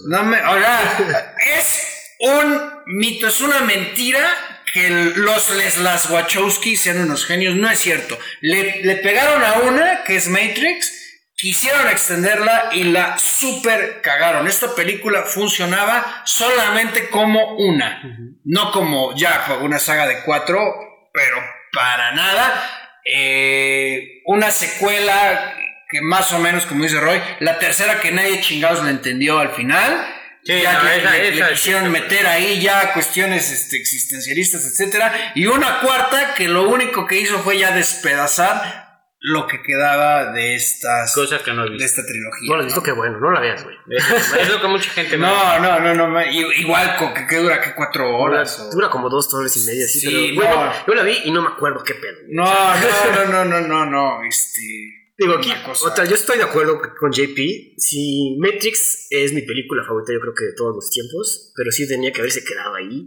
[0.06, 1.26] No me ahora,
[1.56, 7.56] es un mito, es una mentira que los Les Las Wachowski sean unos genios.
[7.56, 8.18] No es cierto.
[8.40, 11.01] Le, le pegaron a una, que es Matrix
[11.42, 14.46] Quisieron extenderla y la super cagaron.
[14.46, 18.00] Esta película funcionaba solamente como una,
[18.44, 21.38] no como ya una saga de cuatro, pero
[21.72, 22.94] para nada.
[23.04, 25.56] Eh, una secuela
[25.90, 29.50] que más o menos, como dice Roy, la tercera que nadie chingados la entendió al
[29.50, 30.14] final.
[30.44, 36.68] ya le, quisieron meter ahí ya cuestiones este, existencialistas, etcétera, y una cuarta que lo
[36.68, 38.81] único que hizo fue ya despedazar
[39.24, 42.48] lo que quedaba de estas cosas que no de esta trilogía.
[42.48, 43.76] No lo he visto, qué bueno, no la veas, güey.
[43.88, 48.16] Es lo que mucha gente No, no, no, no, igual que, que dura que cuatro
[48.16, 48.70] horas.
[48.72, 51.40] Dura, como dos horas y media, sí, sí pero bueno, yo la vi y no
[51.42, 52.18] me acuerdo qué pedo.
[52.30, 55.52] No, no, no, no, no, no, este Digo, aquí,
[55.84, 57.38] otra, yo estoy de acuerdo con JP.
[57.76, 61.86] Si Matrix es mi película favorita, yo creo que de todos los tiempos, pero sí
[61.86, 63.06] tenía que haberse quedado ahí.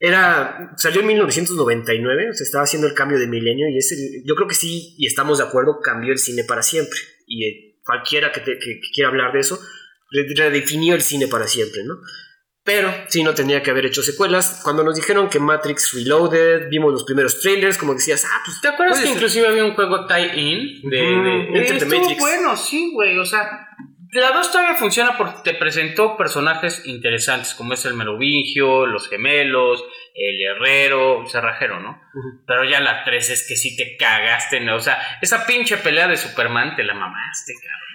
[0.00, 4.34] Era salió en 1999, se estaba haciendo el cambio de milenio y es el- yo
[4.36, 6.98] creo que sí, y estamos de acuerdo, cambió el cine para siempre.
[7.26, 9.58] Y eh, cualquiera que, te- que- que quiera hablar de eso,
[10.10, 11.94] re- redefinió el cine para siempre, ¿no?
[12.64, 14.60] Pero sí no tenía que haber hecho secuelas.
[14.62, 18.68] Cuando nos dijeron que Matrix Reloaded, vimos los primeros trailers, como decías, ah, pues ¿Te
[18.68, 19.14] acuerdas que ser.
[19.16, 20.82] inclusive había un juego tie-in?
[20.90, 22.20] De, Ujú, de- Enter the estuvo Matrix.
[22.20, 23.18] bueno, sí, güey.
[23.18, 23.68] O sea,
[24.12, 29.84] la 2 todavía funciona porque te presentó personajes interesantes, como es el Merovingio, los gemelos,
[30.14, 32.00] el herrero, el cerrajero, ¿no?
[32.46, 34.76] Pero ya la 3 es que sí te cagaste, ¿no?
[34.76, 37.87] O sea, esa pinche pelea de Superman te la mamaste, cabrón.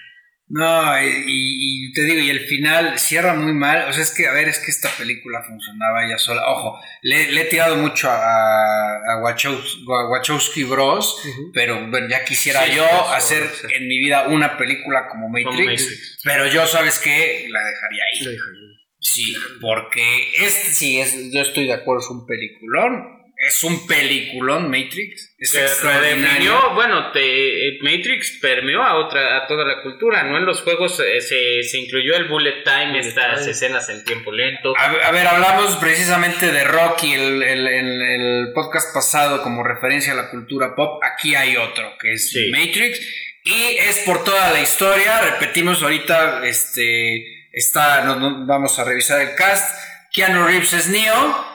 [0.50, 3.88] No, y, te digo, y el final cierra muy mal.
[3.90, 6.44] O sea, es que, a ver, es que esta película funcionaba ella sola.
[6.48, 11.22] Ojo, le, le he tirado mucho a, a Wachowski, a Wachowski Bros.
[11.54, 13.68] Pero bueno, ya quisiera Sí, yo hacer sí.
[13.74, 15.48] en mi vida una película como Matrix.
[15.48, 16.20] Como Matrix.
[16.24, 17.48] Pero yo, ¿sabes qué?
[17.50, 18.20] La dejaría ahí.
[18.20, 18.70] dejaría.
[19.00, 20.04] Sí, porque
[20.46, 23.23] este sí es, yo estoy de acuerdo, es un peliculón.
[23.46, 25.36] Es un peliculón, Matrix.
[25.38, 30.38] Es redefinió, bueno, te- eh, Matrix permeó a otra, a toda la cultura, ¿no?
[30.38, 33.52] En los juegos eh, se, se incluyó el bullet time, Bullet estas time.
[33.52, 34.74] escenas en tiempo lento.
[34.78, 40.14] A, a ver, hablamos precisamente de Rocky el, el, el- el podcast pasado como referencia
[40.14, 41.02] a la cultura pop.
[41.04, 42.50] Aquí hay otro, que es Sí.
[42.52, 43.00] Matrix.
[43.46, 45.20] Y es por toda la historia.
[45.22, 49.78] Repetimos ahorita, este, está, no- no- vamos a revisar el cast.
[50.14, 51.53] Keanu Reeves es Neo,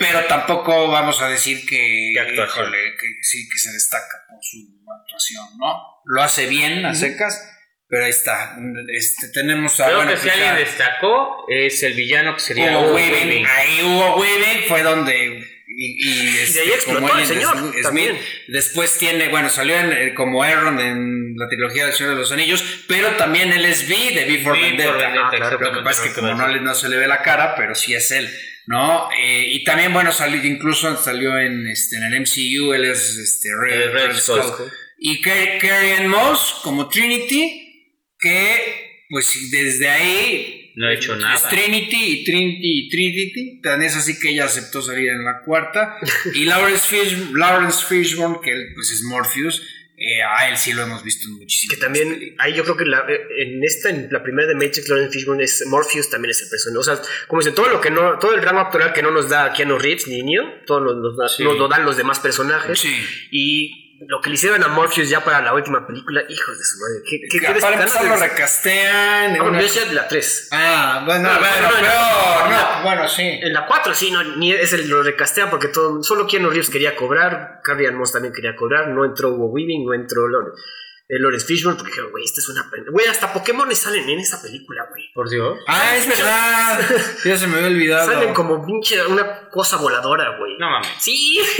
[0.00, 4.58] pero tampoco vamos a decir que, híjole, que sí, que se destaca por su
[5.00, 5.74] actuación, ¿no?
[6.06, 7.46] Lo hace bien a secas,
[7.86, 8.56] pero ahí está.
[8.96, 9.84] Este, tenemos a...
[9.84, 13.28] Creo bueno, que si pues alguien destacó es el villano que sería Hugo Hugo Weaving.
[13.28, 13.46] Weaving.
[13.46, 15.46] Ahí Hugo Weaving fue donde.
[15.82, 18.18] Y, y, este, ahí explotó como el señor, Smith- también.
[18.48, 22.32] Después tiene, bueno, salió en, eh, como Aaron en la trilogía del Señor de los
[22.32, 24.92] Anillos, pero también él es V de V for Vendetta.
[24.92, 27.22] Ah, claro, Lo que pasa es que como no, le- no se le ve la
[27.22, 28.28] cara, pero sí es él,
[28.70, 29.08] ¿no?
[29.12, 33.48] Eh, y también, bueno, salió, incluso salió en, este, en el MCU, él es este,
[33.60, 34.42] Red, Eh, Red Red Skull.
[34.44, 34.72] Skull.
[34.98, 41.34] Y Car- Carrie Ann Moss como Trinity, que pues desde ahí No ha hecho nada.
[41.34, 43.60] es Trinity y Trinity y Trinity.
[43.60, 45.96] Tan es así que ella aceptó salir en la cuarta.
[46.34, 49.60] y Lawrence, Fish, Lawrence Fishburne, que él, pues es Morpheus,
[50.02, 52.86] eh, a él sí lo hemos visto en muchísimas Que también, ahí yo creo que
[52.86, 56.40] la- eh, en esta, en la primera de Matrix, Lawrence Fishburne es Morpheus, también es
[56.42, 56.78] el personaje.
[56.78, 59.28] O sea, como dicen, todo lo que no, todo el rango actoral que no nos
[59.28, 61.44] da Keanu Reeves ni Neo, todo nos, nos da- Sí.
[61.44, 62.78] nos lo dan los demás personajes.
[62.78, 62.96] Sí.
[63.30, 66.78] Y lo que le hicieron a Morpheus ya para la última película, hijos de su
[66.80, 67.02] madre.
[67.08, 69.36] ¿Qué, qué, qué para empezar lo recastean.
[69.36, 70.48] en Ah, una- la 3.
[70.52, 73.22] Ah, bueno, Ah, bueno, no, no, bueno, sí.
[73.42, 76.70] En la 4 sí, no, ni es el, lo recastean porque todo, solo Keanu Reeves
[76.70, 80.60] quería cobrar, Carrie Moss también quería cobrar, no entró Hugo Weaving, no entró Lawrence,
[81.10, 82.70] eh, Lawrence Fishburne, porque dijeron, güey, esta es una...
[82.70, 82.84] pena".
[82.90, 85.10] Güey, hasta Pokémon salen en esa película, güey.
[85.12, 85.58] Por Dios.
[85.66, 86.80] Ah, es verdad.
[87.24, 88.06] ya se me había olvidado.
[88.12, 90.56] Salen como pinche una cosa voladora, güey.
[90.58, 90.88] No mames.
[90.98, 91.40] Sí.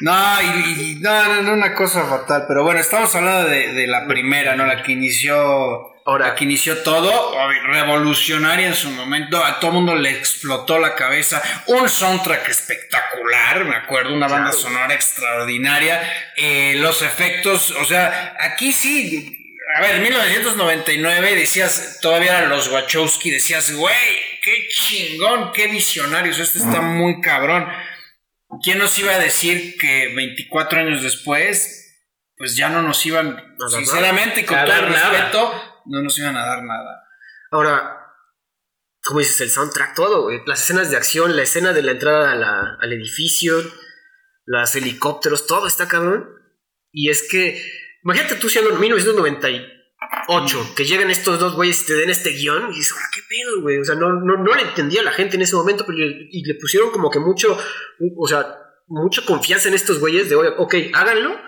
[0.00, 2.44] No, y, y- no, no, no, una cosa fatal.
[2.46, 4.64] Pero bueno, estamos hablando de, de la primera, ¿no?
[4.64, 5.90] La que inició.
[6.08, 7.36] Ahora- que inició todo,
[7.66, 13.66] revolucionaria en su momento, a todo el mundo le explotó la cabeza, un soundtrack espectacular,
[13.66, 14.58] me acuerdo, una banda Claro.
[14.58, 16.00] sonora extraordinaria,
[16.34, 19.34] eh, los efectos, o sea, aquí sí,
[19.76, 23.94] a ver, en 1999 decías, todavía eran los Wachowski, decías, güey,
[24.42, 27.68] qué chingón, qué visionarios, esto está muy cabrón.
[28.64, 31.84] ¿Quién nos iba a decir que 24 años después,
[32.38, 36.46] pues ya no nos iban, sinceramente, y con todo el respeto, no nos iban a
[36.46, 37.04] dar nada?
[37.50, 37.98] Ahora,
[39.04, 40.28] como dices, el soundtrack, todo.
[40.46, 43.62] Las escenas de acción, la escena de la entrada a al edificio,
[44.44, 46.28] los helicópteros, todo está cabrón.
[46.92, 47.62] Y es que,
[48.04, 52.72] imagínate tú siendo en 1998, que lleguen estos dos güeyes y te den este guion,
[52.72, 53.78] y dices, ahora qué pedo, güey.
[53.78, 56.44] O sea, no, no, no le entendía a la gente en ese momento, pero y
[56.44, 57.58] le pusieron como que mucho,
[58.16, 58.58] o sea,
[58.88, 61.38] mucha confianza en estos güeyes de, ok, háganlo,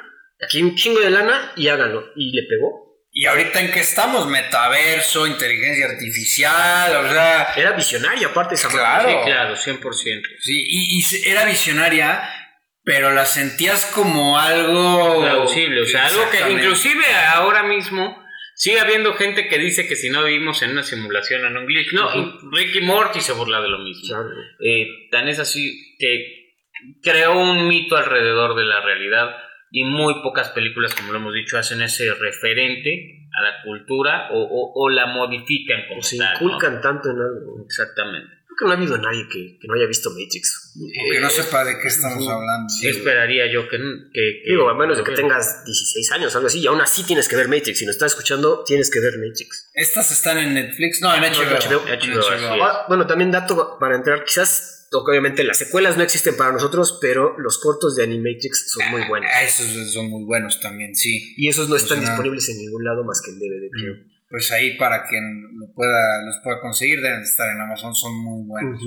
[0.43, 2.13] aquí hay un chingo de lana y háganlo.
[2.17, 2.90] Y le pegó.
[3.21, 4.27] ¿Y ahorita en qué estamos?
[4.29, 9.11] Metaverso, inteligencia artificial, o sea, Era visionaria, aparte esa Claro.
[9.11, 10.23] Sí, claro, 100%.
[10.39, 12.23] sí, y, era visionaria,
[12.83, 15.21] pero la sentías como algo...
[15.21, 15.83] plausible.
[15.83, 17.05] O sea, algo que inclusive
[17.35, 21.59] ahora mismo sigue habiendo gente que dice que si no vivimos en una simulación en
[21.59, 21.93] un glitch.
[21.93, 24.03] No, y Ricky Morty se burla de lo mismo.
[24.09, 24.31] Claro.
[24.65, 26.55] Eh, tan es así que
[27.03, 29.37] creó un mito alrededor de la realidad
[29.71, 34.41] y muy pocas películas, como lo hemos dicho, hacen ese referente a la cultura o,
[34.43, 36.47] o- o la modifican como O se tal, ¿no?
[36.47, 37.63] inculcan tanto en algo.
[37.65, 38.29] Exactamente.
[38.47, 40.75] Creo que no ha habido nadie que, que no haya visto Matrix.
[40.77, 42.67] O que no sepa de qué estamos hablando.
[42.83, 43.79] Esperaría yo que...
[43.79, 46.67] que- que- Digo, a menos de que que- tengas 16 años o algo así, y
[46.67, 47.79] aún así tienes que ver Matrix.
[47.79, 49.71] Si nos estás escuchando, tienes que ver Matrix.
[49.75, 51.45] Estas están en Netflix, no, en HBO.
[51.45, 51.89] HBO.
[51.89, 52.51] En HBO, así es.
[52.61, 57.39] Ah, bueno, también dato para entrar, quizás obviamente las secuelas no existen para nosotros, pero
[57.39, 59.31] los cortos de Animatrix son muy buenos.
[59.35, 61.35] Ah, esos son muy buenos también, sí.
[61.37, 62.11] Y esos no Pues están nada.
[62.11, 63.95] disponibles en ningún lado más que en DVD, creo.
[64.29, 65.23] Pues ahí para quien
[65.59, 68.81] lo pueda, los pueda conseguir deben de estar en Amazon, son muy buenos.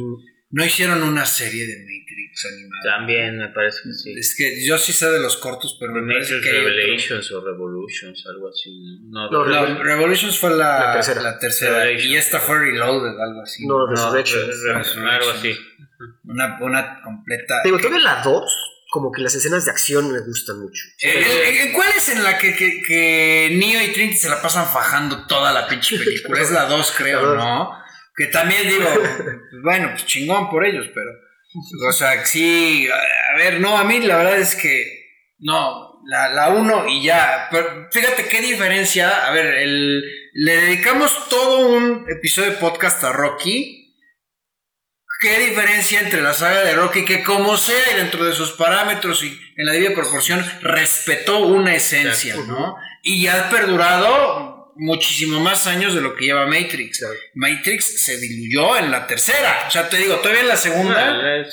[0.55, 2.97] No hicieron una serie de Matrix animada.
[2.97, 4.13] También me parece que sí.
[4.15, 6.75] Es que yo sí sé de los cortos, pero me parece Matrix que hay otro.
[6.75, 8.99] Revelations o Revolutions, algo así.
[9.09, 9.79] No, Revolutions.
[9.83, 11.21] Revolutions fue la, La tercera.
[11.23, 12.11] la tercera, Revelation.
[12.11, 13.65] y esta fue Reloaded, algo así.
[13.65, 14.41] No, No, Resurrection.
[14.47, 15.55] Re- Re- algo así.
[16.25, 17.61] Una, una completa.
[17.63, 20.83] Digo, todavía la 2, como que las escenas de acción me gustan mucho.
[21.01, 24.41] Eh, eh, eh, ¿Cuál es en la que, que, que Neo y Trinity se la
[24.41, 26.39] pasan fajando toda la pinche película?
[26.39, 27.35] Es la 2, creo.
[27.35, 27.71] ¿no?
[28.15, 28.87] Que también digo,
[29.63, 31.09] bueno, pues chingón por ellos, pero.
[31.87, 35.01] O sea, sí, a ver, no, a mí la verdad es que.
[35.39, 37.47] No, la, la 1 y ya.
[37.51, 39.27] Pero fíjate qué diferencia.
[39.27, 43.82] A ver, el, le dedicamos todo un episodio de podcast a Rocky.
[45.23, 49.23] ¿Qué diferencia entre la saga de Rocky que como sea y dentro de sus parámetros
[49.23, 52.51] y en la debida proporción respetó una esencia, Exacto.
[52.51, 52.75] ¿no?
[53.03, 57.05] Y ha perdurado muchísimo más años de lo que lleva Matrix.
[57.35, 59.63] Matrix se diluyó en la tercera.
[59.65, 61.43] O sea, te digo, todavía en la segunda, Ah,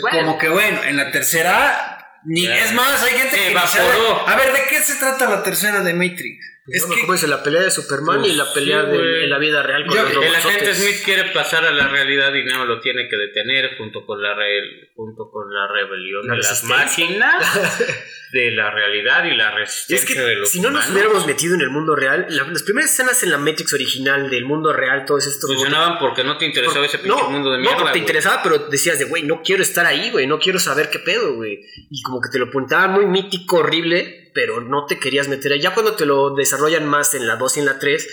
[0.00, 4.28] bueno, como que bueno, en la tercera, ni es más, hay gente que evaporó.
[4.28, 6.49] A ver, ¿de qué se trata la tercera de Matrix?
[6.70, 7.00] Es es que...
[7.00, 9.62] que Pues la pelea de Superman Pues y la pelea sí, de, en la vida
[9.62, 12.80] real con Yo- los El agente Smith quiere pasar a la realidad y Neo lo
[12.80, 17.06] tiene que detener junto con la re- junto con la rebelión La de las resistencia.
[17.06, 17.78] máquinas
[18.32, 21.26] de la realidad y la Y es resistencia de que los si no nos hubiéramos
[21.26, 24.72] metido en el mundo real, la- las primeras escenas en la Matrix original del mundo
[24.72, 27.78] real, todos estos funcionaban porque no te interesaba ese pinche no, mundo de no, mierda.
[27.78, 30.90] porque te interesaba, pero decías de, güey, no quiero estar ahí, güey, no quiero saber
[30.90, 31.60] qué pedo, güey.
[31.90, 35.58] Y como que te lo pintaban muy mítico, horrible, pero no te querías meter.
[35.60, 38.08] Ya cuando te lo desarrollan más en la 2 y en la 3,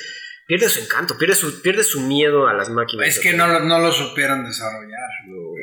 [0.48, 3.08] pierde su encanto, pierde su, pierde su miedo a las máquinas.
[3.08, 4.98] Es que no, lo- no lo supieron desarrollar.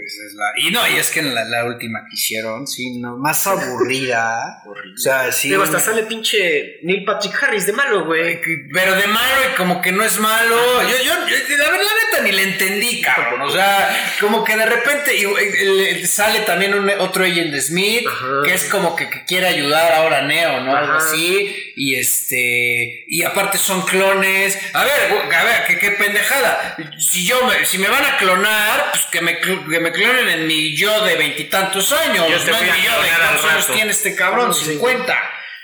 [0.07, 2.99] Esa es la- Y no, y es que en la, la última que hicieron, sí,
[3.01, 3.47] no, más
[3.89, 4.62] aburrida.
[4.66, 5.49] o sea, sí.
[5.49, 8.39] Pero hasta sale pinche Neil Patrick Harris de malo, güey.
[8.70, 10.57] Pero de malo y como que no es malo.
[10.82, 13.41] Yo, yo, yo, la verdad, la neta ni le entendí, cabrón.
[13.43, 18.43] O sea, como que de repente y, sale también un, otro agent Smith, Ajá.
[18.45, 20.76] que es como que, que quiere ayudar ahora a Neo, ¿no?
[20.76, 21.72] Algo así.
[21.76, 23.05] Y este.
[23.09, 24.59] Y aparte son clones.
[24.75, 26.77] A ver, a ver, qué, qué pendejada.
[26.99, 30.47] Si yo me, si me van a clonar, pues que me, que me clonen en
[30.47, 32.27] mi yo de veintitantos años.
[32.29, 34.64] Yo te no en voy a mi yo de cuántos años tiene este cabrón, Sí.
[34.72, 35.16] 50.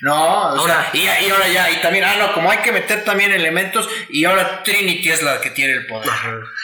[0.02, 2.72] No, o Ahora- sea, y, y ahora ya, y también, ah, no, como hay que
[2.72, 6.08] meter también elementos, y ahora Trinity es la que tiene el poder.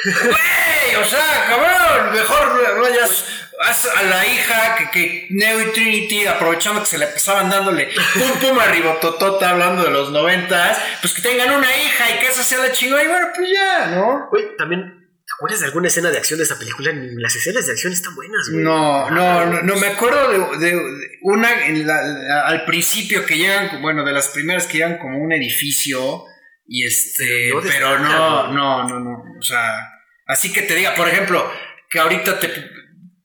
[0.04, 3.24] Güey, o sea, cabrón, mejor vayas
[3.64, 7.88] haz a la hija que, que Neo y Trinity, aprovechando que se le pasaban dándole
[8.14, 12.42] pum pum arribototota hablando de los noventas, pues que tengan una hija y que esa
[12.42, 14.28] sea la chingona, y bueno, pues ya, ¿no?
[14.30, 14.80] Güey, también,
[15.26, 16.92] ¿te acuerdas de alguna escena de acción de esta película?
[16.92, 18.62] Ni las escenas de acción están buenas, güey.
[18.64, 20.78] No, no, no, no, me acuerdo de,
[21.22, 25.18] una en la- la- al principio que llegan, bueno, de las primeras que llegan como
[25.18, 26.24] un edificio
[26.68, 29.88] y este, No pero no, no, no, no, o sea,
[30.26, 31.48] así que te diga, por ejemplo,
[31.88, 32.48] que ahorita te,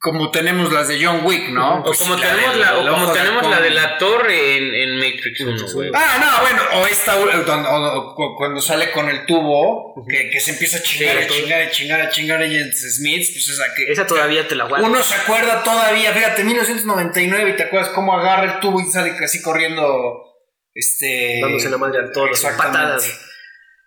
[0.03, 1.81] como tenemos las de John Wick, ¿no?
[1.81, 4.95] O Pues como sí, tenemos, la, o como tenemos la de la torre en, en
[4.97, 5.91] Matrix 1, güey.
[5.93, 10.31] Ah, no, bueno, o esta, o- o- o- cu- cuando sale con el tubo, que,
[10.31, 13.29] que se empieza a chingar, Sí, a chingar, a chingar, a chingar a James Smith,
[13.31, 13.91] pues esa que...
[13.91, 14.87] Esa todavía te la guardo.
[14.87, 19.15] Uno se acuerda todavía, fíjate, 1999 y te acuerdas cómo agarra el tubo y sale
[19.15, 19.83] casi corriendo,
[20.73, 21.41] este...
[21.43, 22.79] Dándose la madre a todos, Exactamente.
[22.79, 23.21] patadas.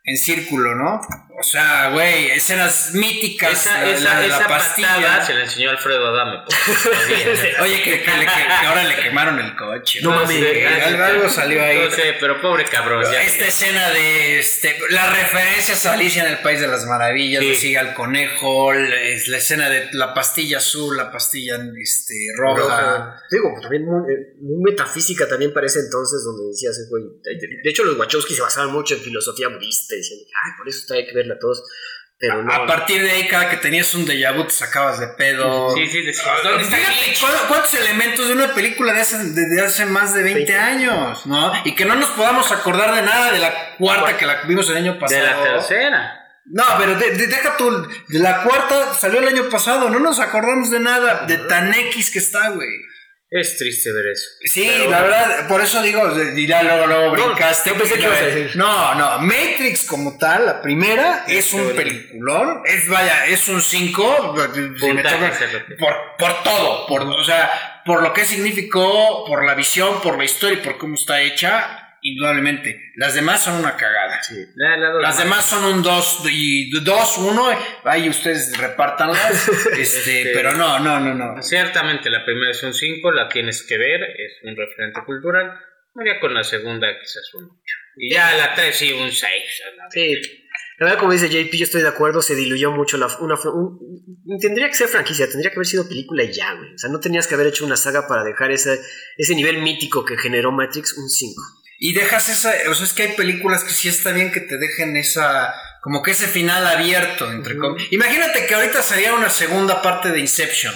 [0.06, 1.00] En círculo, ¿no?
[1.36, 3.52] O sea, güey, escenas míticas.
[3.52, 4.94] Esa, la- esa, la de la esa pastilla.
[4.94, 6.38] patada se la enseñó Alfredo Adame.
[6.46, 6.58] pues.
[7.60, 10.00] Oye, que, que le- que- que ahora le quemaron el coche.
[10.02, 10.28] No mames.
[10.36, 11.78] Sí, algo, algo salió ahí.
[11.84, 13.04] No sé, pero pobre cabrón.
[13.10, 17.42] ya- Esta escena de este, las referencias a Alicia en el País de las Maravillas,
[17.42, 17.48] Sí.
[17.48, 22.14] le sigue al conejo, la, es la escena de la pastilla azul, la pastilla este,
[22.38, 22.60] roja.
[22.60, 23.16] Roja.
[23.30, 27.02] Digo, también muy, eh, muy metafísica también para ese entonces, donde decías, güey.
[27.24, 29.94] De, hecho, los Wachowski se basaban mucho en filosofía budista.
[29.94, 31.62] y Decían, ay, por eso está, hay que verla todos.
[32.16, 32.52] Pero no.
[32.54, 35.74] A partir de ahí, cada que tenías un déjà vu, te sacabas de pedo.
[35.74, 39.60] Sí, sí, decías, Ah, ¿dónde Fíjate cuántos elementos de una película de hace, de, de
[39.60, 40.56] hace más de 20, 20.
[40.58, 41.52] años, ¿no?
[41.64, 44.76] Y que no nos podamos acordar de nada de la cuarta que la vimos el
[44.76, 45.20] año pasado.
[45.22, 46.20] De la tercera.
[46.46, 47.70] No, pero de- de- deja tú,
[48.08, 52.10] de la cuarta salió el año pasado, no nos acordamos de nada, de tan X
[52.12, 52.68] que está, güey.
[53.36, 54.28] Es triste ver eso.
[54.44, 57.70] Sí, Pero- la verdad, por eso digo, dirá luego, luego No, brincaste.
[57.70, 58.52] yo pensé que ibas a decir.
[58.56, 61.76] No, no, Matrix como tal, la primera, es un Teoría.
[61.82, 64.34] peliculón, es, vaya, es un 5,
[64.80, 69.44] Puntaje, es lo que- por, por todo, por, o sea, por lo que significó, por
[69.44, 72.92] la visión, por la historia y por cómo está hecha, indudablemente.
[72.96, 74.20] Las demás son una cagada.
[75.00, 77.48] Las demás son un 2 y 2, 1,
[77.84, 79.48] ahí ustedes repartanlas,
[79.78, 81.42] este, pero no, no, no, no.
[81.42, 85.58] Ciertamente la primera es un 5, la tienes que ver, es un referente cultural.
[85.94, 87.54] María con la segunda quizás un 8.
[87.96, 89.32] Y ya la 3 sí, un 6.
[89.90, 90.20] Sí.
[90.78, 93.36] La verdad, como dice JP, yo estoy de acuerdo, se diluyó mucho la, una,
[94.40, 96.74] tendría que ser franquicia, tendría que haber sido película y ya, güey.
[96.74, 98.80] O sea, no tenías que haber hecho una saga para dejar ese,
[99.16, 101.63] ese nivel mítico que generó Matrix un 5.
[101.78, 104.58] Y dejas esa, o sea, es que hay películas que sí está bien que te
[104.58, 107.56] dejen esa, como que ese final abierto, entre
[107.90, 110.74] Imagínate que ahorita sería una segunda parte de Inception.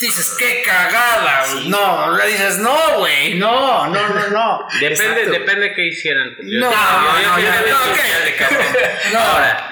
[0.00, 4.66] Dices, qué cagada, No, le dices, no, güey, no, no, no, no.
[4.80, 6.36] Depende, depende qué hicieran.
[6.40, 7.36] no, no, no,
[9.12, 9.70] no, Ahora,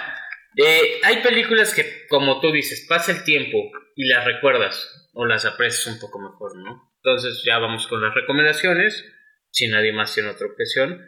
[0.57, 3.57] eh, hay películas que, como tú dices, pasa el tiempo
[3.97, 6.93] y las recuerdas o las aprecias un poco mejor, ¿no?
[7.03, 9.05] Entonces ya vamos con las recomendaciones,
[9.51, 11.07] si nadie más tiene otra objeción.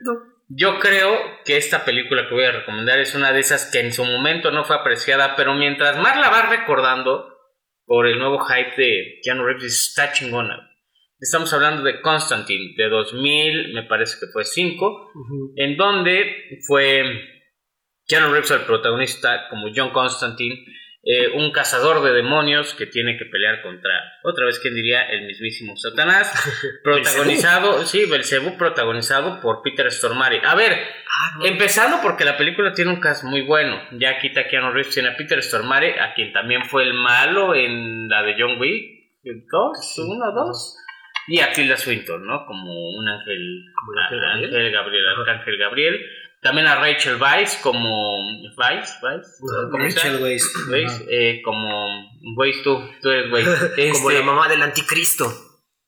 [0.48, 3.92] Yo creo que esta película que voy a recomendar es una de esas que en
[3.92, 7.30] su momento no fue apreciada, pero mientras más la vas recordando,
[7.90, 10.70] por el nuevo hype de Keanu Reeves está chingona.
[11.18, 15.12] Estamos hablando de Constantine, de 2000, me parece que fue 5,
[15.56, 17.02] en donde fue
[18.06, 20.64] Keanu Reeves el protagonista como John Constantine,
[21.02, 23.90] eh, un cazador de demonios que tiene que pelear contra,
[24.22, 25.00] otra vez, ¿quién diría?
[25.08, 26.30] El mismísimo Satanás,
[26.84, 30.42] protagonizado, sí, Belzebú protagonizado por Peter Stormare.
[30.44, 34.72] A ver, ah, empezando porque la película tiene un cast muy bueno, ya quita Keanu
[34.72, 38.60] Reeves, tiene a Peter Stormare, a quien también fue el malo en la de John
[38.60, 39.00] Wick,
[39.50, 40.76] dos, uno, dos,
[41.28, 42.44] y a Tilda Swinton, ¿no?
[42.44, 46.00] Como un ángel, como ángel, ángel Gabriel, Arcángel Gabriel.
[46.40, 48.16] También a Rachel Weisz como
[48.56, 49.40] Weisz, Weisz,
[49.72, 51.68] Rachel Weisz, Weisz eh, como
[52.36, 53.92] Weisz tú, tú eres Weisz.
[53.92, 55.30] como la este, mamá del anticristo.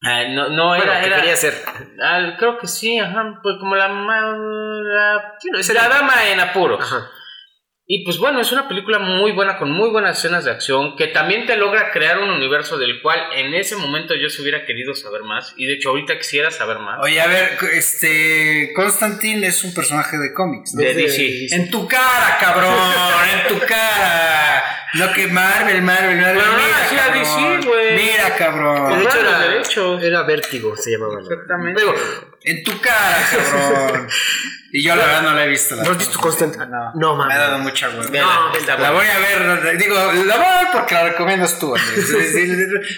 [0.02, 1.54] Ah, no, no era, ¿qué era, quería ser?
[2.02, 5.38] Ah, creo que sí, ajá, pues como la mamá, la,
[5.74, 6.80] la dama en apuros.
[6.80, 7.08] Ajá.
[7.94, 11.08] Y pues bueno, es una película muy buena, con muy buenas escenas de acción, que
[11.08, 14.94] también te logra crear un universo del cual en ese momento yo se hubiera querido
[14.94, 17.00] saber más, y de hecho ahorita quisiera saber más.
[17.02, 20.80] Oye, a ver, este, Constantine es un personaje de cómics, ¿no?
[20.80, 21.48] De DC.
[21.54, 22.72] En tu cara, cabrón,
[23.30, 24.64] en tu cara.
[24.94, 26.42] No que Marvel, Marvel, Marvel.
[26.42, 27.94] Pero no hacía DC, güey.
[27.94, 29.04] Mira, cabrón.
[29.04, 31.20] De hecho, era, era Vértigo, se llamaba.
[31.20, 31.82] Exactamente.
[32.44, 34.08] en tu cara, cabrón.
[34.74, 35.76] Y yo la verdad no la he visto.
[35.76, 36.66] ¿No has visto Constantine?
[36.66, 38.04] No, no Me ha dado mucha hueva.
[38.04, 41.74] No, la, voy a ver, digo, la voy a ver porque la recomiendas tú.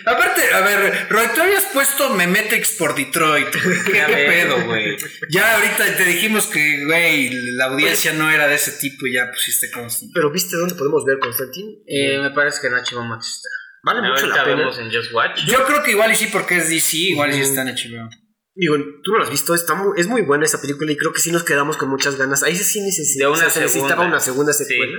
[0.06, 3.48] Aparte, a ver, Roy, tú habías puesto Memetrix por Detroit.
[3.50, 4.96] ¿Qué, pedo, güey?
[5.28, 9.28] Ya ahorita te dijimos que, güey, la audiencia no era de ese tipo y ya
[9.32, 10.12] pusiste Constantine.
[10.14, 11.82] Pero ¿viste dónde podemos ver Constantine?
[11.88, 13.48] Eh, me parece que en HBO Max está.
[13.82, 14.70] Vale mucho la pena.
[14.78, 15.44] en Just Watch.
[15.44, 18.23] Yo creo que igual y sí porque es DC, igual y sí está en HBO.
[18.56, 21.20] Digo, tú no lo has visto, está es muy buena esa película y creo que
[21.20, 22.44] sí nos quedamos con muchas ganas.
[22.44, 24.98] Ahí sí necesitaba, una se necesitaba una segunda secuela.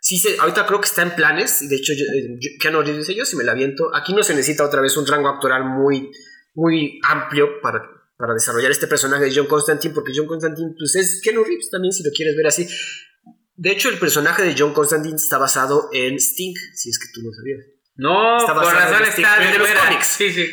[0.00, 0.18] Sí.
[0.18, 3.24] sí ahorita creo que está en planes, y de hecho, eh, Keanu Reeves dice yo,
[3.24, 3.94] si me la aviento.
[3.94, 6.10] Aquí no se necesita otra vez un rango actoral muy,
[6.54, 7.82] muy amplio para,
[8.18, 11.92] para desarrollar este personaje de John Constantine, porque John Constantine pues es Keanu Reeves también,
[11.92, 12.68] si lo quieres ver así.
[13.56, 17.22] De hecho, el personaje de John Constantine está basado en Sting, si es que tú
[17.22, 17.64] no sabías.
[17.96, 20.06] No, está por razón está de, los cómics.
[20.06, 20.50] Sí, sí.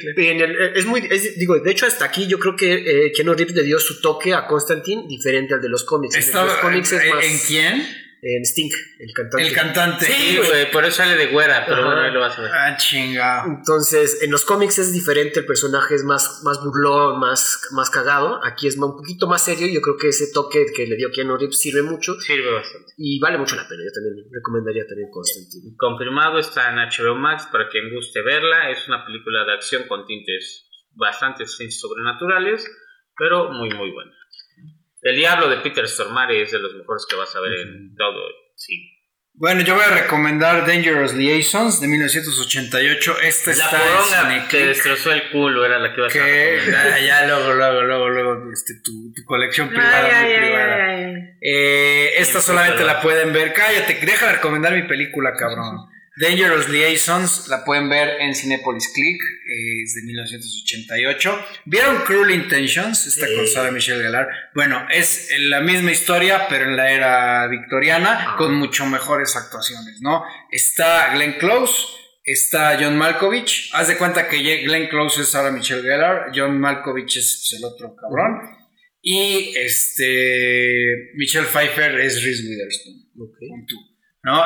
[0.75, 1.01] es muy,
[1.37, 4.33] digo, de hecho hasta aquí yo creo que eh, Keanu Reeves le dio su toque
[4.33, 6.15] a Constantine diferente al de los cómics.
[6.15, 8.06] Está, los cómics es más, ¿En quién?
[8.21, 9.47] En Sting, el cantante.
[9.47, 10.05] El cantante.
[10.05, 12.51] Sí, güey, por eso sale de güera, pero bueno, ahí lo vas a ver.
[12.51, 13.43] Ah, chinga.
[13.45, 18.39] Entonces, en los cómics es diferente, el personaje es más, más burlón, más, más cagado.
[18.43, 19.67] Aquí es un poquito más serio.
[19.67, 22.19] Yo creo que ese toque que le dio Keanu Reeves sirve mucho.
[22.19, 22.91] Sirve bastante.
[22.97, 23.83] Y vale mucho la pena.
[23.85, 25.75] Yo también recomendaría también Constantine.
[25.77, 28.71] Confirmado, está en HBO Max para quien guste verla.
[28.71, 32.67] Es una película de acción con tintes bastante sobrenaturales,
[33.15, 34.11] pero muy, muy buena.
[35.01, 38.19] El Diablo de Peter Stormare es de los mejores que vas a ver en todo
[38.57, 38.93] sí.
[39.39, 43.17] Bueno, yo voy a recomendar Dangerous Liaisons de 1988.
[43.21, 47.01] Esta la está que destrozó el culo era la que vas a recomendar.
[47.05, 50.93] ya luego, luego, luego, luego, este, tu, tu colección privada, muy privada.
[51.39, 53.53] eh, esta solamente la pueden ver.
[53.53, 55.87] Cállate, deja de recomendar mi película, cabrón.
[56.19, 59.21] Dangerous Liaisons la pueden ver en Cinepolis Click,
[59.83, 61.45] es de 1988.
[61.65, 63.05] ¿Vieron Cruel Intentions?
[63.05, 64.27] Esta cosa de Michelle Gellar.
[64.55, 68.35] Bueno, es la misma historia, pero en la era victoriana, ah.
[68.35, 70.23] con mucho mejores actuaciones, ¿no?
[70.51, 71.85] Está Glenn Close,
[72.23, 73.69] está John Malkovich.
[73.73, 77.95] Haz de cuenta que Glenn Close es ahora Michelle Gellar, John Malkovich es el otro
[77.95, 78.57] cabrón.
[79.03, 83.07] Y este Michelle Pfeiffer es Reese Witherspoon.
[83.19, 83.49] Okay.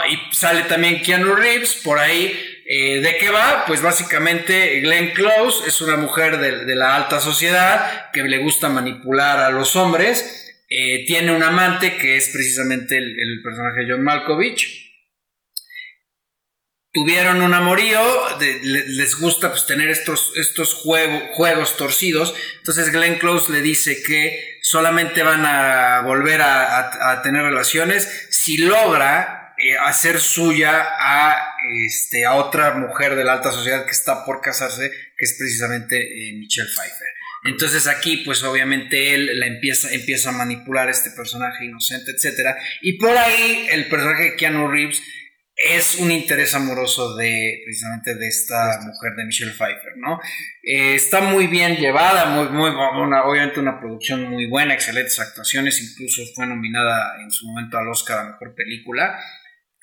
[0.10, 2.64] Y sale también Keanu Reeves por ahí.
[2.66, 3.66] Eh, ¿De qué va?
[3.66, 9.40] Pues básicamente Glenn Close es una mujer de, la alta sociedad que le gusta manipular
[9.40, 14.92] a los hombres eh, tiene un amante que es precisamente el, personaje de John Malkovich
[16.94, 18.02] tuvieron un amorío,
[18.40, 22.34] les gusta pues, tener estos, estos juegos torcidos.
[22.58, 29.41] Entonces Glenn Close le dice que solamente van a volver a, tener relaciones si logra
[29.64, 31.56] eh, hacer suya a,
[31.86, 35.98] este, a otra mujer de la alta sociedad que está por casarse, que es precisamente
[35.98, 37.08] eh, Michelle Pfeiffer.
[37.44, 42.56] Entonces aquí, pues obviamente él la empieza, empieza a manipular a este personaje inocente, etc.
[42.82, 45.02] Y por ahí el personaje de Keanu Reeves
[45.56, 50.20] es un interés amoroso de precisamente de esta mujer de Michelle Pfeiffer, ¿no?
[50.64, 56.24] Eh, está muy bien llevada, muy, muy obviamente una producción muy buena, excelentes actuaciones, incluso
[56.36, 59.20] fue nominada en su momento al Oscar a Mejor Película.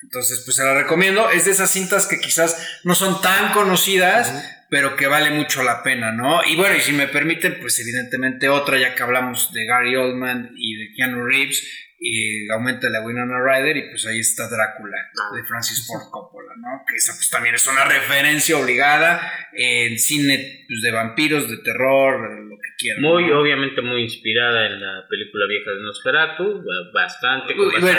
[0.01, 1.29] Entonces, pues se la recomiendo.
[1.29, 4.33] Es de esas cintas que quizás no son tan conocidas,
[4.69, 6.43] pero que vale mucho la pena, ¿no?
[6.45, 10.51] Y bueno, y si me permiten, pues evidentemente otra, ya que hablamos de Gary Oldman
[10.55, 11.63] y de Keanu Reeves,
[12.01, 15.35] y aumenta la Winona Ryder y pues ahí está Drácula ah.
[15.35, 16.83] de Francis Ford Coppola, ¿no?
[16.87, 19.21] Que esa pues también es una referencia obligada
[19.51, 23.01] en cine pues, de vampiros, de terror, lo que quieran.
[23.01, 26.63] Muy, obviamente muy inspirada en la película vieja de Nosferatu,
[26.93, 27.53] bastante.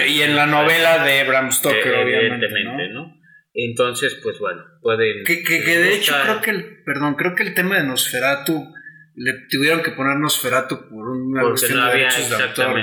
[0.08, 2.48] y en la novela de Bram Stoker, obviamente,
[2.92, 3.20] ¿no?
[3.52, 5.24] Entonces, pues bueno, pueden...
[5.24, 8.72] Que, que, que de hecho creo que, el, perdón, creo que el tema de Nosferatu
[9.14, 12.78] le tuvieron que poner Nosferatu por una cuestión de derechos de autor.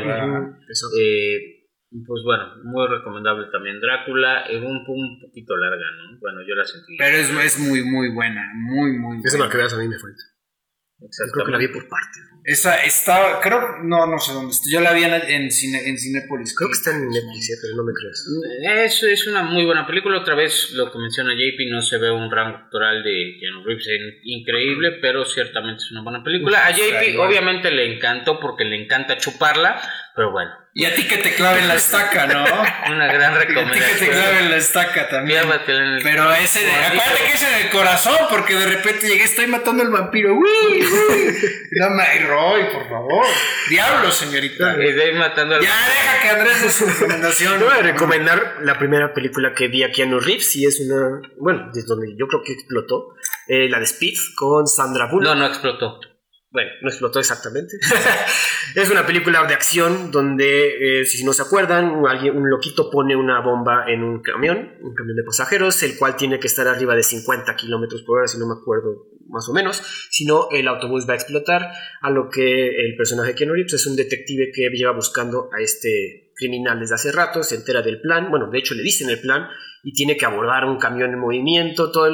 [1.00, 1.58] Eh,
[1.90, 6.20] pues bueno, muy recomendable también Drácula, es un, un, poquito larga, ¿no?
[6.20, 6.98] Bueno, yo la sentí.
[6.98, 9.22] Pero es, es muy, muy buena, muy, muy buena.
[9.24, 10.24] Esa es la que veas a mí me falta.
[11.34, 12.20] Creo que la vi por parte.
[12.48, 14.70] Esa está, creo, no, no sé dónde está.
[14.72, 16.56] Yo la vi en, en, Cine, en Cinépolis.
[16.56, 18.26] Creo que está en Netflix, pero no me creas.
[18.86, 20.18] Es, es una muy buena película.
[20.18, 23.90] Otra vez lo que menciona JP, no se ve un rango actoral de Keanu Reeves
[24.24, 26.66] increíble, pero ciertamente es una buena película.
[26.66, 29.82] A JP obviamente le encantó porque le encanta chuparla,
[30.16, 30.52] pero bueno.
[30.74, 32.44] Y a ti que te claven la estaca, ¿no?
[32.92, 33.84] Una gran recomendación.
[33.84, 35.42] a ti que te claven la estaca también.
[36.04, 39.82] Pero ese, de, acuérdate que es en el corazón, porque de repente llegué, estoy matando
[39.82, 40.36] al vampiro.
[40.36, 40.48] ¡Uy!
[40.84, 41.36] uy.
[41.80, 41.90] No,
[42.38, 43.26] Roy, por favor.
[43.70, 44.76] Diablo, señorita.
[44.80, 47.60] Estoy matando al Ya deja que Andrés de su recomendación.
[47.60, 51.22] Yo voy a recomendar la primera película que vi a Keanu Reeves y es una,
[51.40, 53.16] bueno, desde donde yo creo que explotó,
[53.48, 55.34] eh, la de Speed con Sandra Bullock.
[55.34, 56.00] No, no explotó.
[56.50, 57.78] Bueno, no explotó exactamente.
[58.76, 63.16] es una película de acción donde, eh, si no se acuerdan, alguien, un loquito pone
[63.16, 66.96] una bomba en un camión, un camión de pasajeros, el cual tiene que estar arriba
[66.96, 70.68] de 50 kilómetros por hora, si no me acuerdo más o menos, si no, el
[70.70, 71.70] autobús va a explotar,
[72.02, 76.27] a lo que el personaje Keanu Reeves es un detective que lleva buscando a este
[76.38, 79.48] criminal desde hace rato, se entera del plan, bueno, de hecho le dicen el plan,
[79.84, 82.10] y tiene que abordar un camión en movimiento, todo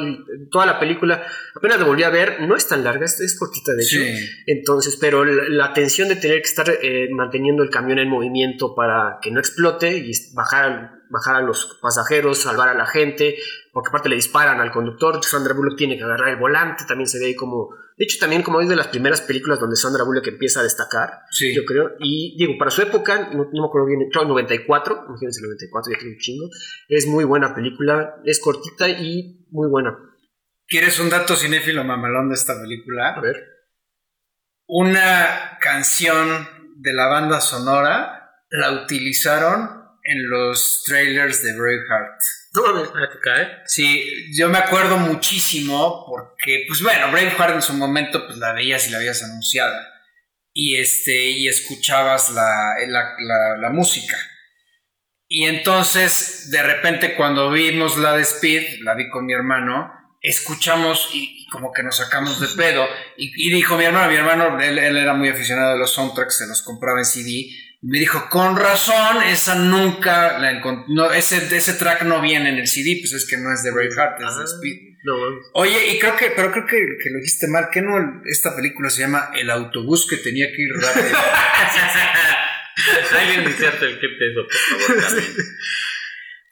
[0.50, 3.82] toda la película, apenas la volví a ver, no es tan larga, es, cortita de
[3.82, 4.00] hecho,
[4.46, 9.18] entonces, pero la, tensión de tener que estar eh, manteniendo el camión en movimiento para
[9.20, 13.36] que no explote y bajar, bajar a los pasajeros, salvar a la gente,
[13.74, 17.18] porque aparte le disparan al conductor, Sandra Bullock tiene que agarrar el volante, también se
[17.18, 20.26] ve ahí como de hecho, también como es de las primeras películas donde Sandra Bullock
[20.26, 21.20] empieza a destacar,
[21.54, 21.92] yo creo.
[22.00, 26.10] Y digo, para su época, no, me acuerdo bien, creo 94, imagínense 94, ya creo
[26.10, 26.48] un chingo.
[26.88, 29.96] Es muy buena película, es cortita y muy buena.
[30.66, 33.14] ¿Quieres un dato cinéfilo mamalón de esta película?
[33.14, 33.36] A ver.
[34.66, 42.20] Una canción de la banda sonora la utilizaron en los trailers de Braveheart.
[42.54, 42.90] No mames,
[43.20, 43.62] cae.
[43.66, 48.86] Sí, yo me acuerdo muchísimo porque, pues bueno, Braveheart en su momento pues la veías
[48.86, 49.92] y la habías anunciada.
[50.52, 52.76] Y este, y escuchabas la,
[53.58, 54.16] la, música.
[55.26, 61.10] Y entonces, de repente, cuando vimos la de Speed, la vi con mi hermano, escuchamos
[61.12, 62.86] y, como que nos sacamos de pedo.
[63.16, 66.46] Y, dijo mi hermano, mi hermano, él, él, era muy aficionado a los soundtracks, se
[66.46, 67.50] los compraba en CD
[67.86, 70.94] me dijo, con razón, esa nunca la encontré.
[70.94, 73.72] No, ese, ese track no viene en el CD, pues es que no es de
[73.72, 74.94] Braveheart, es de ah, Speed.
[75.52, 78.88] Oye, y creo que, pero creo que, que, lo dijiste mal, que no esta película
[78.88, 81.14] se llama El autobús que tenía que ir rápido.
[83.20, 85.30] Alguien inserta el clip de eso, por favor, también.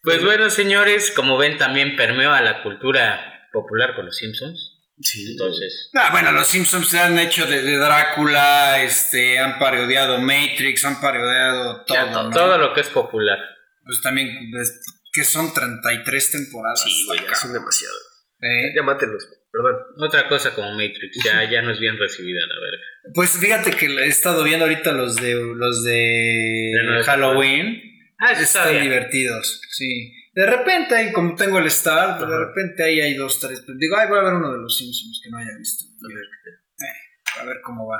[0.02, 4.71] Pues bueno, señores, como ven, también permeó a la cultura popular con los Simpsons.
[5.02, 5.32] Sí.
[5.32, 5.90] Entonces.
[5.94, 11.84] Ah, bueno, los Simpsons se han hecho de, Drácula, este, han parodiado Matrix, han parodiado
[11.84, 12.30] todo.
[12.30, 13.38] Todo lo que es popular.
[13.84, 14.80] Pues también, pues,
[15.12, 16.82] que son 33 temporadas.
[16.82, 17.94] Sí, ya son demasiado.
[18.40, 18.72] ¿Eh?
[18.74, 19.76] Ya mátenlos, perdón.
[19.98, 22.84] Otra cosa como Matrix, ya, ya no es bien recibida, la verga.
[23.14, 27.82] Pues fíjate que he estado viendo ahorita los de los de, Halloween.
[28.18, 30.12] Ah, están divertidos, sí.
[30.32, 33.62] De repente, ahí, como tengo el Star, de repente ahí hay dos, tres.
[33.66, 35.84] Pues, digo, ay, voy a ver uno de los Simpsons que no haya visto.
[35.84, 37.98] A ver, eh, a ver cómo va.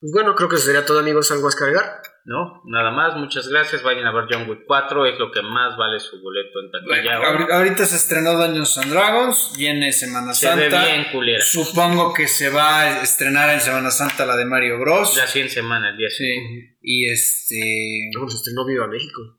[0.00, 1.30] Pues bueno, creo que eso sería todo, amigos.
[1.32, 2.02] ¿Algo a cargar?
[2.24, 3.82] No, nada más, muchas gracias.
[3.82, 7.18] Vayan a ver John Wick 4, es lo que más vale su boleto en taquilla.
[7.18, 10.82] Bueno, ahorita se estrenó Dungeons and Dragons, viene Semana se Santa.
[10.82, 11.42] Ve bien culera.
[11.42, 15.16] Supongo que se va a estrenar en Semana Santa la de Mario Bros.
[15.16, 16.76] Ya sí en semana, el día sí.
[16.82, 18.10] Y este.
[18.14, 19.37] ¿Cómo se estrenó Viva México?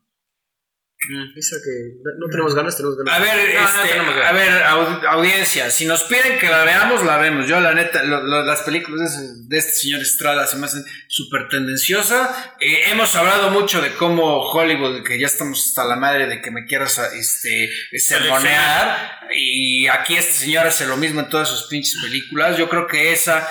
[1.34, 3.14] Esa que no tenemos ganas, tenemos ganas.
[3.14, 4.62] A ver, este, a ver,
[5.08, 7.46] audiencia, si nos piden que la veamos, la vemos.
[7.48, 12.54] Yo, la neta, las películas de, este señor Estrada se me hacen súper tendenciosa.
[12.60, 16.50] Eh, hemos hablado mucho de cómo Hollywood, que ya estamos hasta la madre de que
[16.50, 19.20] me quieras este, sermonear.
[19.34, 22.58] Y aquí este señor hace lo mismo en todas sus pinches películas.
[22.58, 23.48] Yo creo que esa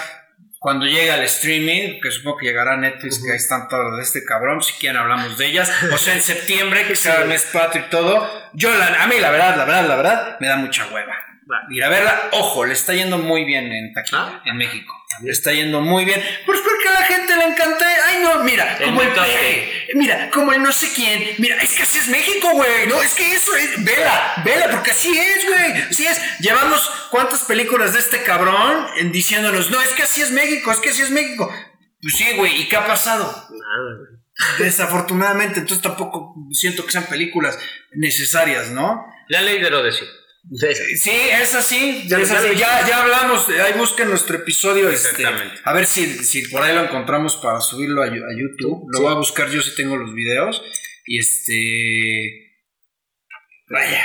[0.60, 4.26] cuando llegue al streaming, que supongo que llegará Netflix, que ahí están todas de este
[4.26, 7.86] cabrón, si quieren hablamos de ellas, o sea, en septiembre, que sea el mes patrio
[7.88, 10.86] y todo, yo, la, a mí la verdad, la verdad, la verdad, me da mucha
[10.88, 11.16] hueva.
[11.70, 14.42] Ir a verla, ojo, le está yendo muy bien en taquilla, ah.
[14.46, 14.94] en México.
[15.24, 16.22] Le está yendo muy bien.
[16.46, 17.86] Pues porque a la gente le encanta.
[18.06, 19.10] Ay, no, mira, como el
[19.96, 21.36] Mira, como el no sé quién.
[21.40, 22.88] Mira, es que así es México, güey.
[22.88, 23.84] No, es que eso es.
[23.84, 25.82] Vela, vela, porque así es, güey.
[25.90, 26.22] Así es.
[26.40, 30.90] Llevamos cuántas películas de este cabrón diciéndonos, no, es que así es México, es que
[30.90, 31.52] así es México.
[32.02, 32.62] Pues sí, güey.
[32.62, 33.26] ¿Y qué ha pasado?
[33.26, 34.20] Nada, güey.
[34.60, 37.60] Desafortunadamente, entonces tampoco siento que sean películas
[37.92, 39.06] necesarias, ¿no?
[39.28, 40.08] La ley de lo decir.
[40.08, 40.14] Sí,
[40.52, 42.08] es así.
[42.08, 42.24] Ya,
[42.88, 43.48] ya, hablamos.
[43.50, 44.90] Ahí busquen nuestro episodio.
[44.90, 48.88] Este, a ver si, si por ahí lo encontramos para subirlo a, YouTube.
[48.92, 50.62] Lo voy a buscar yo si tengo los videos.
[51.06, 52.46] Y este.
[53.72, 54.04] Vaya,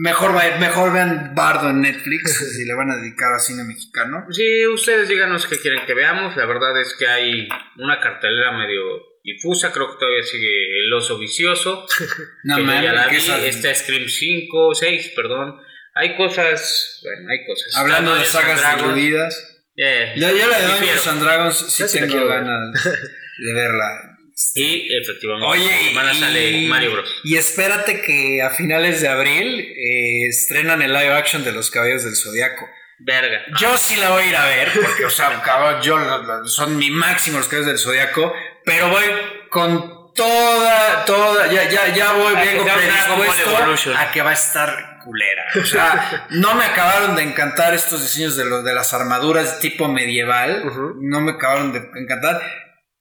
[0.00, 4.26] mejor, mejor vean Bardo en Netflix si le van a dedicar a cine mexicano.
[4.30, 6.36] Sí, ustedes díganos qué quieren que veamos.
[6.36, 7.48] La verdad es que hay
[7.78, 8.80] una cartelera medio
[9.24, 11.86] difusa, creo que todavía sigue El Oso Vicioso.
[12.44, 15.60] no, que ya la vi, está Scream 5, 6, perdón.
[15.94, 17.76] Hay cosas, bueno, hay cosas.
[17.76, 19.48] Hablando de sagas diluidas.
[19.74, 24.12] Yeah, yo, yo la de Dungeons and Dragons sí tengo ganas de verla.
[24.54, 27.20] Y efectivamente, Oye, van a salir Mario Bros.
[27.24, 32.04] Y espérate que a finales de abril eh, estrenan el live action de Los Caballos
[32.04, 32.68] del Zodiaco.
[32.98, 33.44] Verga.
[33.58, 35.98] Yo sí la voy a ir a ver, porque, o sea, cabrón, yo
[36.46, 38.32] son mi máximo los Caballos del Zodiaco,
[38.64, 39.04] pero voy
[39.48, 45.44] con toda, toda, ya, ya, ya voy, vengo predispuesto a que va a estar culera.
[45.60, 50.64] O sea, no me acabaron de encantar estos diseños de, de las armaduras tipo medieval,
[51.00, 52.42] no me acabaron de encantar,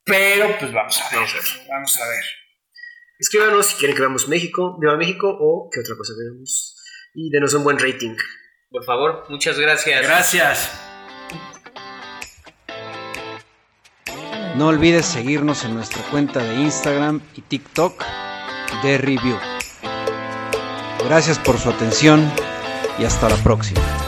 [0.03, 1.29] pero pues vamos a ver,
[1.69, 2.23] vamos a ver.
[3.19, 6.75] Escríbanos si quieren que veamos México, Viva México o qué otra cosa queremos.
[7.13, 8.15] Y denos un buen rating.
[8.71, 10.01] Por favor, muchas gracias.
[10.01, 10.71] Gracias.
[14.55, 18.03] No olvides seguirnos en nuestra cuenta de Instagram y TikTok
[18.83, 19.37] de Review.
[21.03, 22.31] Gracias por su atención
[22.99, 24.00] y hasta la próxima.